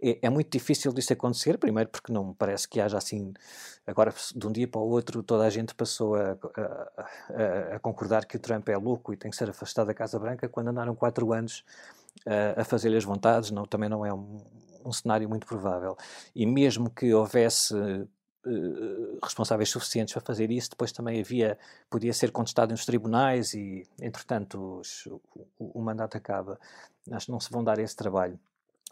É, 0.00 0.18
é, 0.22 0.30
muito 0.30 0.50
difícil 0.50 0.92
disso 0.92 1.12
acontecer, 1.12 1.58
primeiro 1.58 1.90
porque 1.90 2.12
não 2.12 2.32
parece 2.32 2.68
que 2.68 2.80
haja 2.80 2.96
assim, 2.96 3.34
agora 3.86 4.14
de 4.34 4.46
um 4.46 4.52
dia 4.52 4.68
para 4.68 4.80
o 4.80 4.88
outro 4.88 5.22
toda 5.22 5.44
a 5.44 5.50
gente 5.50 5.74
passou 5.74 6.14
a, 6.14 6.32
a, 6.56 7.72
a, 7.72 7.76
a 7.76 7.78
concordar 7.80 8.24
que 8.26 8.36
o 8.36 8.40
Trump 8.40 8.68
é 8.68 8.76
louco 8.76 9.12
e 9.12 9.16
tem 9.16 9.30
que 9.30 9.36
ser 9.36 9.50
afastado 9.50 9.88
da 9.88 9.94
Casa 9.94 10.18
Branca, 10.18 10.48
quando 10.48 10.68
andaram 10.68 10.94
quatro 10.94 11.32
anos 11.32 11.64
a 12.56 12.64
fazer-lhe 12.64 12.96
as 12.96 13.04
vontades, 13.04 13.50
não, 13.50 13.66
também 13.66 13.88
não 13.88 14.04
é 14.04 14.12
um, 14.12 14.38
um 14.86 14.92
cenário 14.92 15.28
muito 15.28 15.46
provável. 15.46 15.96
E 16.34 16.46
mesmo 16.46 16.90
que 16.90 17.12
houvesse 17.12 17.74
Uh, 18.48 19.18
responsáveis 19.20 19.68
suficientes 19.70 20.14
para 20.14 20.22
fazer 20.22 20.52
isso, 20.52 20.70
depois 20.70 20.92
também 20.92 21.18
havia, 21.18 21.58
podia 21.90 22.12
ser 22.12 22.30
contestado 22.30 22.70
nos 22.70 22.86
tribunais 22.86 23.54
e, 23.54 23.84
entretanto, 24.00 24.78
os, 24.78 25.04
o, 25.06 25.20
o, 25.58 25.82
mandato 25.82 26.16
acaba. 26.16 26.56
Acho 27.10 27.26
que 27.26 27.32
não 27.32 27.40
se 27.40 27.50
vão 27.50 27.64
dar 27.64 27.80
esse 27.80 27.96
trabalho. 27.96 28.38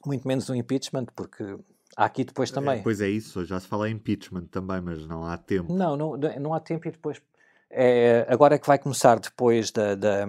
Muito 0.04 0.26
menos 0.26 0.48
o 0.48 0.56
impeachment, 0.56 1.06
porque 1.14 1.56
há 1.96 2.04
aqui 2.04 2.24
depois 2.24 2.50
é, 2.50 2.54
também. 2.54 2.80
É, 2.80 2.82
pois 2.82 3.00
é 3.00 3.08
isso, 3.08 3.44
já 3.44 3.60
se 3.60 3.68
fala 3.68 3.88
em 3.88 3.94
impeachment 3.94 4.46
também, 4.46 4.80
mas 4.80 5.06
não 5.06 5.24
há 5.24 5.36
tempo. 5.38 5.72
Não, 5.72 5.96
não, 5.96 6.16
não 6.16 6.52
há 6.52 6.58
tempo 6.58 6.88
e 6.88 6.90
depois 6.90 7.22
É, 7.70 8.26
agora 8.28 8.56
é 8.56 8.58
que 8.58 8.66
vai 8.66 8.78
começar, 8.78 9.20
depois 9.20 9.70
da, 9.70 9.94
da, 9.94 10.26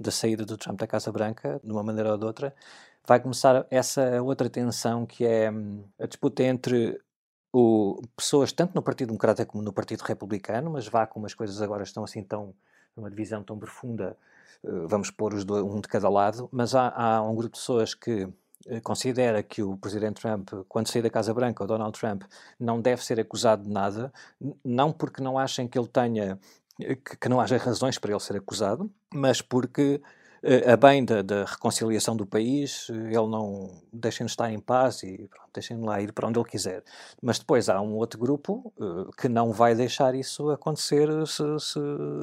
da 0.00 0.10
saída 0.10 0.46
do 0.46 0.56
Trump 0.56 0.78
da 0.78 0.86
Casa 0.86 1.12
Branca, 1.12 1.60
de 1.62 1.70
uma 1.70 1.82
maneira 1.82 2.12
ou 2.12 2.18
de 2.18 2.24
outra, 2.24 2.54
vai 3.06 3.20
começar 3.20 3.66
essa 3.70 4.22
outra 4.22 4.50
tensão 4.50 5.06
que 5.06 5.24
é 5.24 5.50
hum, 5.50 5.84
a 5.98 6.06
disputa 6.06 6.42
entre 6.42 7.00
o, 7.52 8.02
pessoas 8.16 8.52
tanto 8.52 8.74
no 8.74 8.82
Partido 8.82 9.08
Democrata 9.08 9.46
como 9.46 9.62
no 9.62 9.72
Partido 9.72 10.02
Republicano, 10.02 10.70
mas 10.70 10.86
vá 10.88 11.06
como 11.06 11.26
as 11.26 11.34
coisas 11.34 11.62
agora 11.62 11.82
estão 11.82 12.04
assim 12.04 12.22
tão 12.22 12.54
numa 12.96 13.10
divisão 13.10 13.42
tão 13.42 13.58
profunda, 13.58 14.16
eh, 14.64 14.86
vamos 14.86 15.10
pôr 15.10 15.34
os 15.34 15.44
dois, 15.44 15.62
um 15.62 15.80
de 15.80 15.88
cada 15.88 16.08
lado, 16.08 16.48
mas 16.50 16.74
há, 16.74 16.88
há 16.88 17.22
um 17.22 17.34
grupo 17.34 17.54
de 17.54 17.60
pessoas 17.60 17.94
que 17.94 18.28
eh, 18.66 18.80
considera 18.80 19.42
que 19.42 19.62
o 19.62 19.76
presidente 19.76 20.20
Trump, 20.20 20.50
quando 20.68 20.88
sair 20.88 21.02
da 21.02 21.10
Casa 21.10 21.32
Branca, 21.34 21.62
o 21.62 21.66
Donald 21.66 21.98
Trump, 21.98 22.24
não 22.58 22.80
deve 22.80 23.04
ser 23.04 23.20
acusado 23.20 23.64
de 23.64 23.70
nada, 23.70 24.12
não 24.64 24.92
porque 24.92 25.22
não 25.22 25.38
achem 25.38 25.68
que 25.68 25.78
ele 25.78 25.88
tenha 25.88 26.38
eh, 26.80 26.94
que, 26.96 27.16
que 27.16 27.28
não 27.28 27.40
haja 27.40 27.56
razões 27.58 27.98
para 27.98 28.10
ele 28.10 28.20
ser 28.20 28.36
acusado, 28.36 28.90
mas 29.12 29.42
porque 29.42 30.00
a 30.72 30.76
bem 30.76 31.04
da, 31.04 31.22
da, 31.22 31.44
reconciliação 31.44 32.16
do 32.16 32.26
país, 32.26 32.88
eh, 32.90 32.92
ele 32.94 33.28
não 33.28 33.70
deixem-nos 33.92 34.32
estar 34.32 34.50
em 34.50 34.60
paz 34.60 35.02
e 35.02 35.28
deixem-no 35.52 35.86
lá 35.86 36.00
ir 36.00 36.12
para 36.12 36.28
onde 36.28 36.38
ele 36.38 36.48
quiser. 36.48 36.84
Mas 37.20 37.38
depois 37.38 37.68
há 37.68 37.80
um 37.80 37.94
outro 37.94 38.18
grupo 38.18 38.72
uh, 38.78 39.10
que 39.16 39.28
não 39.28 39.52
vai 39.52 39.74
deixar 39.74 40.14
isso 40.14 40.50
acontecer 40.50 41.08
se, 41.26 41.42
se, 41.58 41.80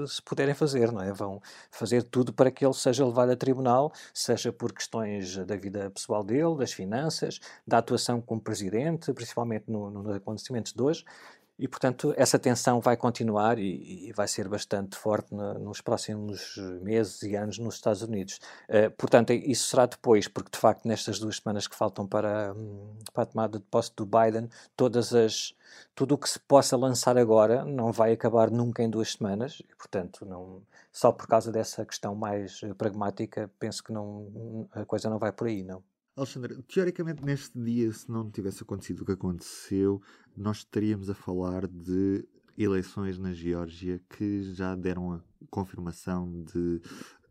se, 0.08 0.22
puderem 0.22 0.54
fazer, 0.54 0.92
não 0.92 1.02
é? 1.02 1.12
Vão 1.12 1.42
fazer 1.72 2.04
tudo 2.04 2.32
para 2.32 2.52
que 2.52 2.66
ele 2.66 2.74
seja 2.74 3.06
levado 3.06 3.32
a 3.32 3.36
tribunal, 3.36 3.92
seja 4.14 4.52
por 4.52 4.72
questões 4.72 5.36
da 5.38 5.56
vida 5.56 5.90
pessoal 5.90 6.24
dele, 6.24 6.56
das 6.58 6.72
finanças, 6.72 7.40
da 7.68 7.80
atuação 7.80 8.22
como 8.22 8.40
presidente, 8.40 9.12
principalmente 9.14 9.66
no, 9.68 9.90
nos 9.90 10.16
acontecimentos 10.16 10.74
de 10.74 10.82
hoje, 10.82 11.04
e, 11.64 11.68
portanto, 11.70 12.14
essa 12.18 12.38
tensão 12.38 12.82
vai 12.82 12.98
continuar 12.98 13.58
e, 13.58 14.10
e 14.10 14.12
vai 14.12 14.28
ser 14.28 14.50
bastante 14.50 14.98
forte 14.98 15.34
no, 15.34 15.54
nos 15.60 15.80
próximos 15.80 16.58
meses 16.82 17.24
e 17.24 17.38
anos 17.38 17.58
nos 17.58 17.76
Estados 17.76 18.02
Unidos. 18.02 18.42
Uh, 18.68 18.92
portanto, 18.98 19.32
isso 19.32 19.70
será 19.70 19.86
depois, 19.86 20.28
porque, 20.28 20.52
de 20.52 20.58
facto, 20.58 20.86
nestas 20.86 21.20
duas 21.20 21.38
semanas 21.38 21.66
que 21.66 21.74
faltam 21.74 22.06
para, 22.06 22.54
hum, 22.54 22.98
para 23.14 23.24
a 23.24 23.26
tomada 23.26 23.60
de 23.60 23.64
posse 23.64 23.94
do 23.96 24.06
Biden, 24.06 24.50
todas 24.76 25.14
as, 25.16 25.56
tudo 25.96 26.16
o 26.16 26.18
que 26.18 26.30
se 26.30 26.38
possa 26.38 26.76
lançar 26.76 27.18
agora 27.18 27.64
não 27.64 27.94
vai 27.94 28.12
acabar 28.12 28.52
nunca 28.52 28.84
em 28.84 28.90
duas 28.90 29.14
semanas. 29.14 29.62
E, 29.62 29.74
portanto, 29.74 30.26
não, 30.26 30.62
só 30.92 31.14
por 31.14 31.28
causa 31.28 31.50
dessa 31.50 31.86
questão 31.86 32.14
mais 32.14 32.60
pragmática, 32.78 33.50
penso 33.58 33.82
que 33.82 33.94
não, 33.94 34.68
a 34.74 34.84
coisa 34.84 35.10
não 35.10 35.18
vai 35.18 35.32
por 35.32 35.48
aí, 35.48 35.64
não. 35.64 35.82
Alexandre, 36.16 36.62
teoricamente 36.64 37.26
neste 37.26 37.60
dia, 37.60 37.92
se 37.92 38.10
não 38.12 38.30
tivesse 38.30 38.62
acontecido 38.62 39.02
o 39.02 39.06
que 39.06 39.14
aconteceu, 39.14 40.00
nós 40.36 40.58
estaríamos 40.58 41.10
a 41.10 41.14
falar 41.14 41.68
de 41.68 42.26
eleições 42.58 43.18
na 43.18 43.34
Geórgia 43.34 44.00
que 44.10 44.44
já 44.54 44.76
deram 44.76 45.14
a 45.14 45.22
confirmação 45.50 46.44
de, 46.44 46.82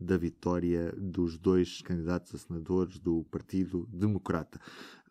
da 0.00 0.16
vitória 0.16 0.92
dos 0.96 1.38
dois 1.38 1.80
candidatos 1.82 2.34
a 2.34 2.38
senadores 2.38 2.98
do 2.98 3.24
Partido 3.30 3.88
Democrata. 3.92 4.60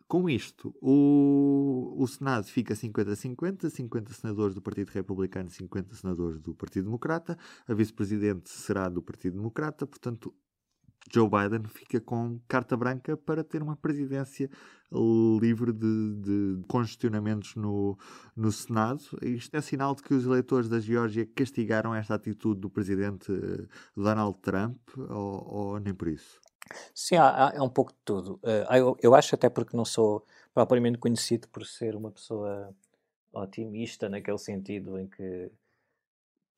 Com 0.06 0.28
isto, 0.28 0.74
o, 0.78 1.94
o 1.96 2.06
Senado 2.06 2.44
fica 2.44 2.74
50-50, 2.74 3.70
50 3.70 4.12
senadores 4.12 4.54
do 4.54 4.60
Partido 4.60 4.90
Republicano, 4.90 5.48
50 5.48 5.94
senadores 5.94 6.38
do 6.38 6.54
Partido 6.54 6.84
Democrata, 6.84 7.38
a 7.66 7.72
vice-presidente 7.72 8.50
será 8.50 8.90
do 8.90 9.00
Partido 9.00 9.36
Democrata, 9.36 9.86
portanto, 9.86 10.34
Joe 11.10 11.28
Biden 11.28 11.68
fica 11.68 12.00
com 12.00 12.38
carta 12.46 12.76
branca 12.76 13.16
para 13.16 13.42
ter 13.42 13.62
uma 13.62 13.76
presidência 13.76 14.50
livre 15.40 15.72
de, 15.72 16.14
de 16.16 16.62
congestionamentos 16.68 17.54
no, 17.56 17.98
no 18.36 18.52
Senado. 18.52 19.02
Isto 19.22 19.56
é 19.56 19.60
sinal 19.60 19.94
de 19.94 20.02
que 20.02 20.14
os 20.14 20.24
eleitores 20.24 20.68
da 20.68 20.78
Geórgia 20.78 21.26
castigaram 21.34 21.94
esta 21.94 22.14
atitude 22.14 22.60
do 22.60 22.68
presidente 22.68 23.32
eh, 23.32 23.66
Donald 23.96 24.38
Trump, 24.40 24.78
ou, 24.96 25.48
ou 25.48 25.80
nem 25.80 25.94
por 25.94 26.08
isso? 26.08 26.38
Sim, 26.94 27.16
há, 27.16 27.48
há, 27.48 27.52
é 27.54 27.62
um 27.62 27.68
pouco 27.68 27.92
de 27.92 27.98
tudo. 28.04 28.34
Uh, 28.42 28.74
eu, 28.74 28.96
eu 29.02 29.14
acho 29.14 29.34
até 29.34 29.48
porque 29.48 29.76
não 29.76 29.84
sou 29.84 30.24
propriamente 30.54 30.98
conhecido 30.98 31.48
por 31.48 31.64
ser 31.64 31.96
uma 31.96 32.10
pessoa 32.10 32.74
otimista 33.32 34.08
naquele 34.08 34.38
sentido 34.38 34.98
em 34.98 35.08
que 35.08 35.50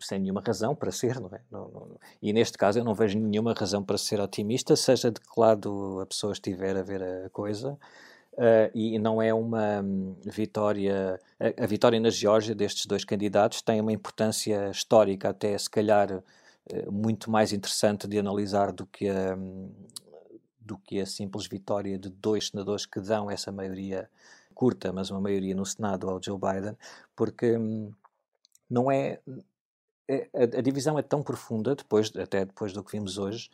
sem 0.06 0.18
nenhuma 0.18 0.42
razão 0.44 0.74
para 0.74 0.90
ser, 0.90 1.20
não 1.20 1.28
é? 1.28 1.40
Não, 1.50 1.68
não, 1.68 1.96
e 2.20 2.32
neste 2.32 2.58
caso 2.58 2.78
eu 2.78 2.84
não 2.84 2.94
vejo 2.94 3.18
nenhuma 3.18 3.54
razão 3.54 3.82
para 3.82 3.98
ser 3.98 4.20
otimista, 4.20 4.76
seja 4.76 5.10
de 5.10 5.20
que 5.20 5.40
lado 5.40 6.00
a 6.00 6.06
pessoa 6.06 6.32
estiver 6.32 6.76
a 6.76 6.82
ver 6.82 7.02
a 7.02 7.30
coisa. 7.30 7.78
Uh, 8.34 8.66
e 8.74 8.98
não 8.98 9.22
é 9.22 9.32
uma 9.32 9.80
um, 9.80 10.16
vitória. 10.24 11.20
A, 11.38 11.64
a, 11.64 11.66
vitória 11.66 12.00
na 12.00 12.10
Geórgia 12.10 12.52
destes 12.52 12.84
dois 12.84 13.04
candidatos 13.04 13.62
tem 13.62 13.80
uma 13.80 13.92
importância 13.92 14.70
histórica, 14.70 15.28
até 15.28 15.56
se 15.56 15.70
calhar 15.70 16.10
uh, 16.12 16.92
muito 16.92 17.30
mais 17.30 17.52
interessante 17.52 18.08
de 18.08 18.18
analisar 18.18 18.72
do 18.72 18.86
que, 18.86 19.08
a, 19.08 19.36
um, 19.36 19.70
do 20.58 20.76
que 20.76 21.00
a 21.00 21.06
simples 21.06 21.46
vitória 21.46 21.96
de 21.96 22.08
dois 22.08 22.48
senadores 22.48 22.86
que 22.86 23.00
dão 23.00 23.30
essa 23.30 23.52
maioria 23.52 24.10
curta, 24.52 24.92
mas 24.92 25.10
uma 25.10 25.20
maioria 25.20 25.54
no 25.54 25.64
Senado 25.64 26.10
ao 26.10 26.20
Joe 26.20 26.38
Biden, 26.38 26.76
porque 27.14 27.56
um, 27.56 27.92
não 28.68 28.90
é 28.90 29.20
é, 30.08 30.28
a, 30.34 30.58
a, 30.58 30.62
divisão 30.62 30.98
é 30.98 31.02
tão 31.02 31.22
profunda, 31.22 31.74
depois, 31.74 32.12
até 32.16 32.44
depois 32.44 32.72
do 32.72 32.82
que 32.82 32.92
vimos 32.92 33.18
hoje, 33.18 33.50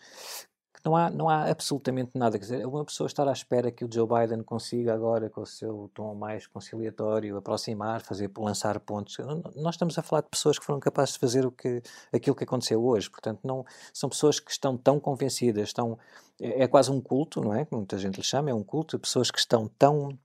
que 0.74 0.80
não 0.84 0.96
há, 0.96 1.10
não 1.10 1.28
há 1.28 1.44
absolutamente 1.50 2.12
nada. 2.14 2.38
Quer 2.38 2.44
dizer, 2.44 2.66
uma 2.66 2.84
pessoa 2.84 3.06
estar 3.06 3.28
à 3.28 3.32
espera 3.32 3.70
que 3.70 3.84
o 3.84 3.92
Joe 3.92 4.08
Biden 4.08 4.42
consiga 4.42 4.94
agora, 4.94 5.28
com 5.28 5.42
o 5.42 5.46
seu 5.46 5.90
tom 5.94 6.14
mais 6.14 6.46
conciliatório, 6.46 7.36
aproximar, 7.36 8.00
fazer, 8.00 8.30
lançar 8.36 8.80
pontos. 8.80 9.16
Nós 9.56 9.74
estamos 9.74 9.98
a 9.98 10.02
falar 10.02 10.22
de 10.22 10.28
pessoas 10.28 10.58
que 10.58 10.64
foram 10.64 10.80
capazes 10.80 11.14
de 11.14 11.20
fazer 11.20 11.46
o 11.46 11.52
que, 11.52 11.82
aquilo 12.12 12.34
que 12.34 12.44
aconteceu 12.44 12.82
hoje. 12.84 13.10
Portanto, 13.10 13.40
não, 13.44 13.64
são 13.92 14.08
pessoas 14.08 14.40
que 14.40 14.50
estão 14.50 14.76
tão 14.76 14.98
convencidas, 14.98 15.68
estão, 15.68 15.98
é, 16.40 16.64
é 16.64 16.68
quase 16.68 16.90
um 16.90 17.00
culto, 17.00 17.40
não 17.40 17.54
é? 17.54 17.66
Muita 17.70 17.98
gente 17.98 18.16
lhe 18.16 18.24
chama, 18.24 18.50
é 18.50 18.54
um 18.54 18.64
culto, 18.64 18.98
pessoas 18.98 19.30
que 19.30 19.38
estão 19.38 19.68
tão 19.78 20.18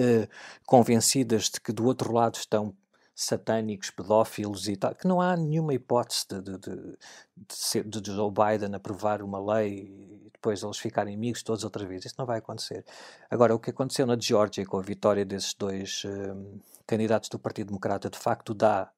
Uh, 0.00 0.26
convencidas 0.66 1.50
de 1.50 1.60
que 1.60 1.70
do 1.70 1.84
outro 1.84 2.10
lado 2.10 2.36
estão 2.36 2.74
satânicos, 3.16 3.90
pedófilos 3.90 4.68
e 4.68 4.76
tal, 4.76 4.94
que 4.94 5.08
não 5.08 5.22
há 5.22 5.34
nenhuma 5.34 5.72
hipótese 5.72 6.26
de, 6.28 6.42
de, 6.42 6.58
de, 6.58 7.54
ser, 7.54 7.82
de 7.82 8.12
Joe 8.12 8.30
Biden 8.30 8.74
aprovar 8.74 9.22
uma 9.22 9.40
lei 9.54 10.26
e 10.26 10.30
depois 10.34 10.62
eles 10.62 10.76
ficarem 10.76 11.14
amigos 11.14 11.42
todos 11.42 11.64
outra 11.64 11.86
vez. 11.86 12.04
Isso 12.04 12.14
não 12.18 12.26
vai 12.26 12.38
acontecer. 12.38 12.84
Agora, 13.30 13.54
o 13.54 13.58
que 13.58 13.70
aconteceu 13.70 14.06
na 14.06 14.18
Geórgia 14.20 14.66
com 14.66 14.78
a 14.78 14.82
vitória 14.82 15.24
desses 15.24 15.54
dois 15.54 16.02
um, 16.04 16.60
candidatos 16.86 17.30
do 17.30 17.38
Partido 17.38 17.68
Democrata, 17.68 18.10
de 18.10 18.18
facto 18.18 18.52
dá 18.52 18.92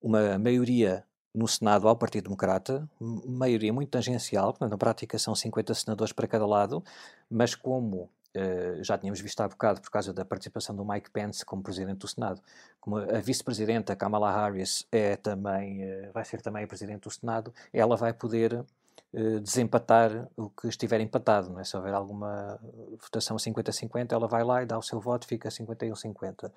uma 0.00 0.38
maioria 0.38 1.04
no 1.34 1.48
Senado 1.48 1.88
ao 1.88 1.96
Partido 1.96 2.24
Democrata, 2.24 2.88
maioria 3.00 3.72
muito 3.72 3.88
tangencial, 3.88 4.56
na 4.60 4.78
prática 4.78 5.18
são 5.18 5.34
50 5.34 5.74
senadores 5.74 6.12
para 6.12 6.28
cada 6.28 6.46
lado, 6.46 6.84
mas 7.28 7.56
como 7.56 8.08
Uh, 8.34 8.82
já 8.82 8.96
tínhamos 8.96 9.20
visto 9.20 9.38
há 9.42 9.48
bocado 9.48 9.82
por 9.82 9.90
causa 9.90 10.10
da 10.10 10.24
participação 10.24 10.74
do 10.74 10.82
Mike 10.86 11.10
Pence 11.10 11.44
como 11.44 11.62
presidente 11.62 11.98
do 11.98 12.08
Senado, 12.08 12.40
como 12.80 12.96
a 12.96 13.20
vice-presidenta 13.20 13.94
Kamala 13.94 14.32
Harris 14.32 14.86
é 14.90 15.16
também, 15.16 15.84
uh, 15.84 16.12
vai 16.14 16.24
ser 16.24 16.40
também 16.40 16.64
a 16.64 16.66
presidente 16.66 17.02
do 17.02 17.10
Senado, 17.10 17.52
ela 17.74 17.94
vai 17.94 18.14
poder 18.14 18.54
uh, 18.54 19.40
desempatar 19.40 20.30
o 20.34 20.48
que 20.48 20.66
estiver 20.66 20.98
empatado, 21.02 21.50
não 21.50 21.60
é? 21.60 21.64
se 21.64 21.76
houver 21.76 21.92
alguma 21.92 22.58
votação 23.02 23.36
50-50, 23.36 24.12
ela 24.12 24.26
vai 24.26 24.42
lá 24.42 24.62
e 24.62 24.66
dá 24.66 24.78
o 24.78 24.82
seu 24.82 24.98
voto, 24.98 25.26
fica 25.26 25.50
51-50. 25.50 26.50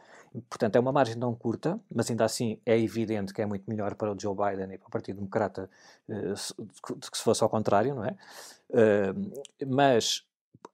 Portanto, 0.49 0.77
é 0.77 0.79
uma 0.79 0.93
margem 0.93 1.17
não 1.17 1.35
curta, 1.35 1.77
mas 1.93 2.09
ainda 2.09 2.23
assim 2.23 2.57
é 2.65 2.79
evidente 2.79 3.33
que 3.33 3.41
é 3.41 3.45
muito 3.45 3.69
melhor 3.69 3.95
para 3.95 4.13
o 4.13 4.17
Joe 4.17 4.33
Biden 4.33 4.75
e 4.75 4.77
para 4.77 4.87
o 4.87 4.91
Partido 4.91 5.17
Democrata 5.17 5.69
do 6.07 7.11
que 7.11 7.17
se 7.17 7.23
fosse 7.23 7.43
ao 7.43 7.49
contrário, 7.49 7.95
não 7.95 8.05
é? 8.05 8.15
mas 9.67 10.25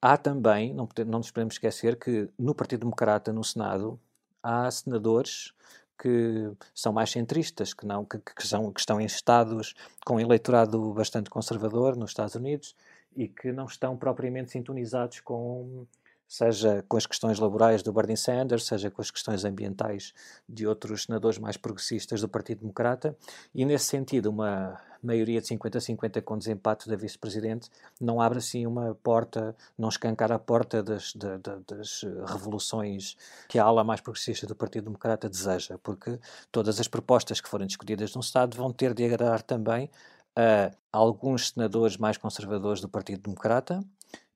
há 0.02 0.16
também, 0.16 0.74
não, 0.74 0.88
não 1.06 1.18
nos 1.20 1.30
podemos 1.30 1.54
esquecer 1.54 1.96
que 1.96 2.28
no 2.36 2.54
Partido 2.54 2.80
Democrata, 2.80 3.32
no 3.32 3.44
Senado, 3.44 3.98
há 4.42 4.68
senadores 4.68 5.52
que 5.96 6.50
são 6.74 6.92
mais 6.92 7.12
centristas, 7.12 7.72
que, 7.72 7.86
não, 7.86 8.04
que, 8.04 8.18
que, 8.18 8.44
são, 8.46 8.72
que 8.72 8.80
estão 8.80 9.00
em 9.00 9.04
estados 9.04 9.72
com 10.04 10.18
eleitorado 10.18 10.92
bastante 10.92 11.30
conservador 11.30 11.94
nos 11.96 12.10
Estados 12.10 12.34
Unidos 12.34 12.74
e 13.14 13.28
que 13.28 13.52
não 13.52 13.66
estão 13.66 13.96
propriamente 13.96 14.50
sintonizados 14.50 15.20
com 15.20 15.86
seja 16.26 16.82
com 16.88 16.96
as 16.96 17.04
questões 17.04 17.38
laborais 17.38 17.82
do 17.82 17.92
Bernie 17.92 18.16
Sanders, 18.16 18.64
seja 18.64 18.90
com 18.90 19.02
as 19.02 19.10
questões 19.10 19.44
ambientais 19.44 20.14
de 20.48 20.66
outros 20.66 21.02
senadores 21.02 21.38
mais 21.38 21.58
progressistas 21.58 22.22
do 22.22 22.28
Partido 22.28 22.60
Democrata, 22.60 23.14
e 23.54 23.66
nesse 23.66 23.84
sentido, 23.84 24.30
uma 24.30 24.80
maioria 25.02 25.40
de 25.40 25.46
50-50 25.48 26.22
com 26.22 26.38
desempate 26.38 26.88
da 26.88 26.96
vice-presidente 26.96 27.68
não 28.00 28.20
abre 28.20 28.38
assim 28.38 28.66
uma 28.66 28.94
porta, 29.02 29.54
não 29.76 29.88
escancar 29.88 30.30
a 30.32 30.38
porta 30.38 30.82
das, 30.82 31.12
de, 31.12 31.38
de, 31.38 31.58
das 31.66 32.04
revoluções 32.26 33.16
que 33.48 33.58
a 33.58 33.64
ala 33.64 33.84
mais 33.84 34.00
progressista 34.00 34.46
do 34.46 34.54
Partido 34.54 34.84
Democrata 34.84 35.28
deseja, 35.28 35.78
porque 35.82 36.18
todas 36.50 36.78
as 36.78 36.88
propostas 36.88 37.40
que 37.40 37.48
forem 37.48 37.66
discutidas 37.66 38.14
no 38.14 38.20
Estado 38.20 38.56
vão 38.56 38.72
ter 38.72 38.94
de 38.94 39.04
agradar 39.04 39.42
também 39.42 39.90
a 40.34 40.70
alguns 40.90 41.50
senadores 41.50 41.96
mais 41.96 42.16
conservadores 42.16 42.80
do 42.80 42.88
Partido 42.88 43.22
Democrata, 43.22 43.84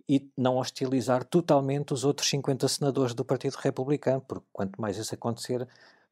e 0.09 0.31
não 0.37 0.57
hostilizar 0.57 1.25
totalmente 1.25 1.93
os 1.93 2.05
outros 2.05 2.29
50 2.29 2.69
senadores 2.69 3.15
do 3.15 3.25
Partido 3.25 3.57
Republicano, 3.57 4.21
porque 4.21 4.47
quanto 4.53 4.81
mais 4.81 4.97
isso 4.97 5.15
acontecer, 5.15 5.67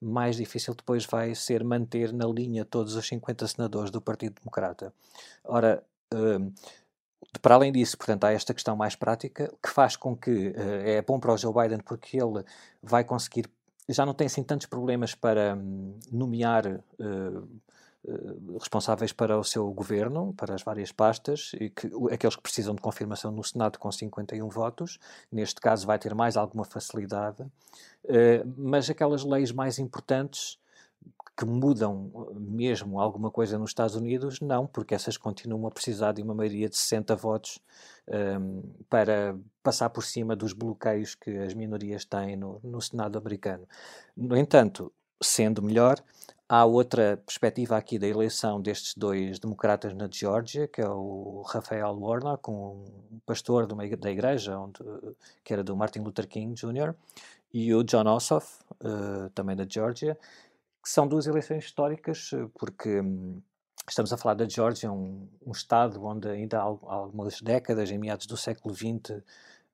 mais 0.05 0.37
difícil 0.37 0.75
depois 0.75 1.07
vai 1.07 1.35
ser 1.35 1.65
manter 1.65 2.13
na 2.13 2.27
linha 2.27 2.65
todos 2.65 2.95
os 2.95 3.07
50 3.07 3.47
senadores 3.49 3.91
do 3.91 4.01
Partido 4.01 4.35
Democrata. 4.41 4.93
Ora, 5.45 5.83
uh, 6.13 6.53
para 7.41 7.55
além 7.55 7.73
disso, 7.73 7.97
portanto, 7.97 8.25
há 8.25 8.33
esta 8.33 8.53
questão 8.53 8.77
mais 8.77 8.95
prática 8.95 9.53
que 9.63 9.71
faz 9.71 9.97
com 9.97 10.17
que 10.17 10.49
uh, 10.49 10.55
é 10.85 11.03
bom 11.03 11.19
para 11.19 11.33
o 11.33 11.37
Joe 11.37 11.53
Biden 11.53 11.81
porque 11.81 12.17
ele 12.17 12.45
vai 12.83 13.03
conseguir, 13.03 13.47
já 13.89 14.05
não 14.05 14.15
tem 14.15 14.27
assim 14.27 14.43
tantos 14.43 14.67
problemas 14.67 15.15
para 15.15 15.55
um, 15.55 15.99
nomear 16.13 16.67
uh, 16.67 17.49
responsáveis 18.59 19.13
para 19.13 19.39
o 19.39 19.45
seu 19.45 19.71
governo, 19.73 20.35
para 20.35 20.55
as 20.55 20.63
várias 20.63 20.93
pastas, 20.93 21.53
e 21.61 21.71
que, 21.71 21.91
aqueles 22.13 22.37
que 22.37 22.43
precisam 22.43 22.75
de 22.75 22.83
confirmação 22.83 23.31
no 23.31 23.43
Senado 23.43 23.79
com 23.79 23.91
51 23.91 24.49
votos, 24.49 24.99
neste 25.31 25.61
caso 25.61 25.87
vai 25.87 25.99
ter 25.99 26.15
mais 26.15 26.37
alguma 26.37 26.65
facilidade, 26.65 27.45
mas 28.57 28.91
aquelas 28.91 29.25
leis 29.25 29.53
mais 29.53 29.79
importantes 29.79 30.59
que 31.37 31.45
mudam 31.45 32.11
uh, 32.15 32.35
mesmo 32.39 33.01
alguma 33.01 33.31
coisa 33.31 33.59
nos 33.59 33.71
Estados 33.71 33.97
Unidos, 33.97 34.41
não, 34.41 34.67
porque 34.67 34.95
essas 34.95 35.17
continuam 35.17 35.67
a 35.67 35.71
precisar 35.71 36.13
de 36.13 36.23
uma 36.23 36.35
maioria 36.35 36.69
de 36.69 36.77
60 36.77 37.17
votos 37.17 37.59
um, 38.09 38.63
para 38.89 39.37
passar 39.63 39.91
por 39.91 40.05
cima 40.05 40.37
dos 40.37 40.53
bloqueios 40.53 41.15
que 41.15 41.31
as 41.39 41.55
minorias 41.55 42.05
têm 42.05 42.37
no, 42.37 42.61
no 42.63 42.81
Senado 42.81 43.19
americano. 43.19 43.67
No 44.17 44.37
entanto, 44.37 44.93
sendo 45.21 45.61
melhor, 45.61 46.01
há 46.49 46.65
outra 46.65 47.17
perspectiva 47.25 47.77
aqui 47.77 47.99
da 47.99 48.07
eleição 48.07 48.61
destes 48.61 48.95
dois 48.97 49.39
democratas 49.39 49.95
na 49.95 50.09
Geórgia, 50.11 50.69
que 50.69 50.81
é 50.81 50.89
o 50.89 51.43
Rafael 51.47 51.97
Warnock, 51.99 52.51
um 52.51 52.85
pastor 53.27 53.71
uma, 53.73 53.87
da 53.97 54.11
igreja, 54.11 54.59
onde, 54.59 54.79
que 55.43 55.53
era 55.53 55.65
do 55.65 55.77
Martin 55.77 56.01
Luther 56.01 56.29
King 56.29 56.55
Jr., 56.55 56.95
e 57.53 57.73
o 57.73 57.85
John 57.85 58.09
Ossoff, 58.09 58.59
uh, 58.81 59.31
também 59.31 59.55
da 59.55 59.65
Geórgia, 59.65 60.19
que 60.83 60.91
são 60.91 61.07
duas 61.07 61.27
eleições 61.27 61.65
históricas, 61.65 62.31
porque 62.59 63.01
hum, 63.01 63.41
estamos 63.89 64.13
a 64.13 64.17
falar 64.17 64.35
da 64.35 64.49
Geórgia, 64.49 64.91
um, 64.91 65.29
um, 65.47 65.53
estado 65.53 66.05
onde 66.05 66.29
ainda 66.29 66.59
há, 66.59 66.63
algumas 66.63 67.41
décadas, 67.41 67.91
em 67.91 67.99
meados 67.99 68.27
do 68.27 68.37
século 68.37 68.75
XX, 68.75 69.23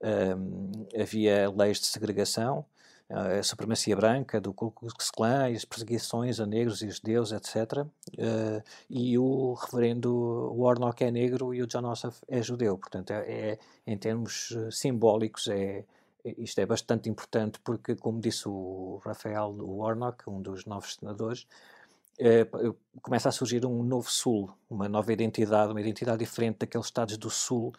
um, 0.02 0.86
havia 1.00 1.50
leis 1.50 1.80
de 1.80 1.86
segregação, 1.86 2.64
a 3.10 3.42
supremacia 3.42 3.96
branca 3.96 4.40
do 4.40 4.52
Ku 4.52 4.70
Klux 4.70 5.10
Klan 5.10 5.52
as 5.52 5.64
perseguições 5.64 6.38
a 6.38 6.46
negros 6.46 6.80
e 6.82 6.90
judeus, 6.90 7.32
etc. 7.32 7.78
Uh, 7.78 7.88
eh, 8.16 8.62
e 8.88 9.18
o 9.18 9.54
reverendo 9.54 10.54
Warnock 10.56 11.02
é 11.02 11.10
negro 11.10 11.52
e 11.52 11.62
o 11.62 11.66
John 11.66 11.86
Ossoff 11.86 12.20
é 12.28 12.40
judeu. 12.40 12.78
Portanto, 12.78 13.10
é, 13.10 13.20
é 13.28 13.58
em 13.86 13.98
termos 13.98 14.56
simbólicos, 14.70 15.48
é, 15.48 15.84
isto 16.24 16.60
é 16.60 16.66
bastante 16.66 17.08
importante 17.08 17.58
porque, 17.64 17.96
como 17.96 18.20
disse 18.20 18.48
o 18.48 19.00
Rafael 19.04 19.56
Warnock, 19.58 20.28
um 20.28 20.40
dos 20.40 20.64
novos 20.64 20.94
senadores, 20.94 21.46
eh, 22.22 22.46
começa 23.00 23.30
a 23.30 23.32
surgir 23.32 23.64
um 23.64 23.82
novo 23.82 24.10
Sul, 24.10 24.50
uma 24.68 24.86
nova 24.90 25.10
identidade, 25.10 25.72
uma 25.72 25.80
identidade 25.80 26.18
diferente 26.18 26.58
daqueles 26.58 26.86
Estados 26.86 27.16
do 27.16 27.30
Sul 27.30 27.72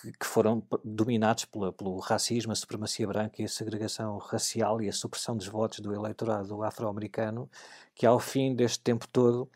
que, 0.00 0.12
que 0.12 0.26
foram 0.26 0.62
dominados 0.84 1.44
pela, 1.46 1.72
pelo 1.72 1.98
racismo, 1.98 2.52
a 2.52 2.56
supremacia 2.56 3.06
branca 3.06 3.40
e 3.40 3.44
a 3.44 3.48
segregação 3.48 4.18
racial 4.18 4.82
e 4.82 4.88
a 4.88 4.92
supressão 4.92 5.36
dos 5.36 5.46
votos 5.46 5.80
do 5.80 5.94
eleitorado 5.94 6.62
afro-americano, 6.62 7.50
que 7.94 8.04
ao 8.06 8.20
fim 8.20 8.54
deste 8.54 8.80
tempo 8.80 9.08
todo 9.08 9.48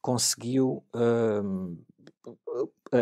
conseguiu 0.00 0.84
uh, 0.94 1.76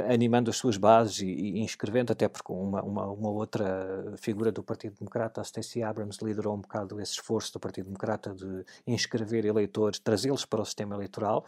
animando 0.08 0.50
as 0.50 0.56
suas 0.56 0.76
bases 0.76 1.20
e, 1.20 1.26
e 1.26 1.60
inscrevendo, 1.60 2.12
até 2.12 2.28
porque 2.28 2.52
uma, 2.52 2.82
uma, 2.82 3.06
uma, 3.06 3.30
outra 3.30 4.14
figura 4.16 4.50
do 4.50 4.62
Partido 4.62 4.96
Democrata, 4.98 5.40
a 5.40 5.44
Stacey 5.44 5.82
Abrams, 5.82 6.18
liderou 6.24 6.54
um 6.54 6.60
bocado 6.60 7.00
esse 7.00 7.12
esforço 7.12 7.52
do 7.52 7.60
Partido 7.60 7.86
Democrata 7.86 8.34
de 8.34 8.64
inscrever 8.86 9.44
eleitores, 9.44 9.98
trazê-los 9.98 10.44
para 10.46 10.62
o 10.62 10.64
sistema 10.64 10.94
eleitoral, 10.94 11.44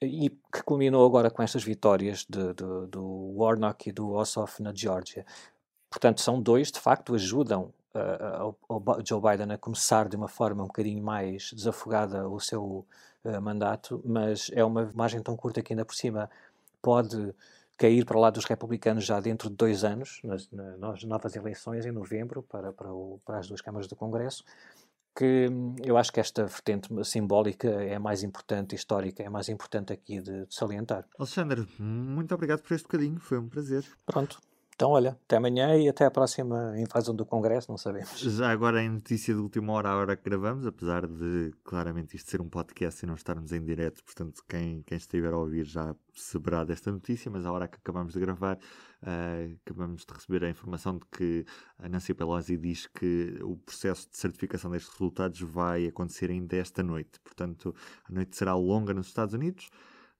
e 0.00 0.30
que 0.30 0.62
culminou 0.64 1.04
agora 1.04 1.30
com 1.30 1.42
estas 1.42 1.64
vitórias 1.64 2.24
de, 2.28 2.54
de, 2.54 2.86
do 2.88 3.34
Warnock 3.36 3.88
e 3.88 3.92
do 3.92 4.12
Ossoff 4.12 4.62
na 4.62 4.72
Geórgia. 4.74 5.26
Portanto, 5.90 6.20
são 6.20 6.40
dois, 6.40 6.70
de 6.70 6.78
facto, 6.78 7.14
ajudam 7.14 7.72
uh, 7.94 9.04
Joe 9.04 9.20
Biden 9.20 9.52
a 9.52 9.58
começar 9.58 10.08
de 10.08 10.16
uma 10.16 10.28
forma 10.28 10.62
um 10.62 10.66
bocadinho 10.66 11.02
mais 11.02 11.50
desafogada 11.52 12.28
o 12.28 12.38
seu 12.38 12.86
uh, 13.24 13.42
mandato, 13.42 14.00
mas 14.04 14.50
é 14.54 14.64
uma 14.64 14.90
margem 14.94 15.22
tão 15.22 15.36
curta 15.36 15.62
que 15.62 15.72
ainda 15.72 15.84
por 15.84 15.94
cima 15.94 16.30
pode 16.80 17.34
cair 17.76 18.04
para 18.04 18.18
lá 18.18 18.30
dos 18.30 18.44
republicanos 18.44 19.04
já 19.04 19.20
dentro 19.20 19.48
de 19.48 19.56
dois 19.56 19.84
anos, 19.84 20.20
nas, 20.24 20.50
nas 20.50 21.04
novas 21.04 21.36
eleições 21.36 21.86
em 21.86 21.92
novembro 21.92 22.42
para, 22.42 22.72
para, 22.72 22.92
o, 22.92 23.20
para, 23.24 23.38
as 23.38 23.46
duas 23.46 23.60
câmaras 23.60 23.86
do 23.86 23.94
Congresso, 23.94 24.44
que 25.14 25.48
hum, 25.50 25.74
eu 25.84 25.96
acho 25.96 26.12
que 26.12 26.20
esta 26.20 26.44
vertente 26.44 26.88
simbólica 27.04 27.68
é 27.68 27.98
mais 27.98 28.22
importante, 28.22 28.74
histórica, 28.74 29.22
é 29.22 29.28
mais 29.28 29.48
importante 29.48 29.92
aqui 29.92 30.20
de, 30.20 30.46
de 30.46 30.54
salientar. 30.54 31.06
Alexandre, 31.18 31.66
muito 31.78 32.34
obrigado 32.34 32.62
por 32.62 32.74
este 32.74 32.84
bocadinho, 32.84 33.18
foi 33.20 33.38
um 33.38 33.48
prazer. 33.48 33.84
Pronto, 34.06 34.38
então, 34.78 34.90
olha, 34.90 35.18
até 35.24 35.38
amanhã 35.38 35.76
e 35.76 35.88
até 35.88 36.04
a 36.04 36.10
próxima 36.10 36.72
invasão 36.78 37.12
do 37.12 37.26
Congresso, 37.26 37.68
não 37.68 37.76
sabemos. 37.76 38.16
Já 38.20 38.48
agora 38.52 38.80
em 38.80 38.88
notícia 38.88 39.34
de 39.34 39.40
última 39.40 39.72
hora, 39.72 39.88
a 39.88 39.96
hora 39.96 40.16
que 40.16 40.22
gravamos, 40.22 40.64
apesar 40.64 41.04
de 41.04 41.52
claramente 41.64 42.14
isto 42.14 42.30
ser 42.30 42.40
um 42.40 42.48
podcast 42.48 43.04
e 43.04 43.08
não 43.08 43.16
estarmos 43.16 43.50
em 43.50 43.60
direto, 43.60 44.04
portanto, 44.04 44.40
quem, 44.48 44.84
quem 44.84 44.96
estiver 44.96 45.32
a 45.32 45.36
ouvir 45.36 45.64
já 45.64 45.96
saberá 46.14 46.62
desta 46.62 46.92
notícia, 46.92 47.28
mas 47.28 47.44
a 47.44 47.50
hora 47.50 47.66
que 47.66 47.76
acabamos 47.76 48.12
de 48.12 48.20
gravar, 48.20 48.56
uh, 48.56 49.58
acabamos 49.66 50.06
de 50.06 50.14
receber 50.14 50.44
a 50.44 50.48
informação 50.48 50.96
de 50.96 51.06
que 51.10 51.44
a 51.76 51.88
Nancy 51.88 52.14
Pelosi 52.14 52.56
diz 52.56 52.86
que 52.86 53.36
o 53.42 53.56
processo 53.56 54.08
de 54.08 54.16
certificação 54.16 54.70
destes 54.70 54.92
resultados 54.92 55.40
vai 55.40 55.86
acontecer 55.86 56.30
ainda 56.30 56.56
esta 56.56 56.84
noite. 56.84 57.18
Portanto, 57.24 57.74
a 58.08 58.12
noite 58.12 58.36
será 58.36 58.54
longa 58.54 58.94
nos 58.94 59.08
Estados 59.08 59.34
Unidos. 59.34 59.70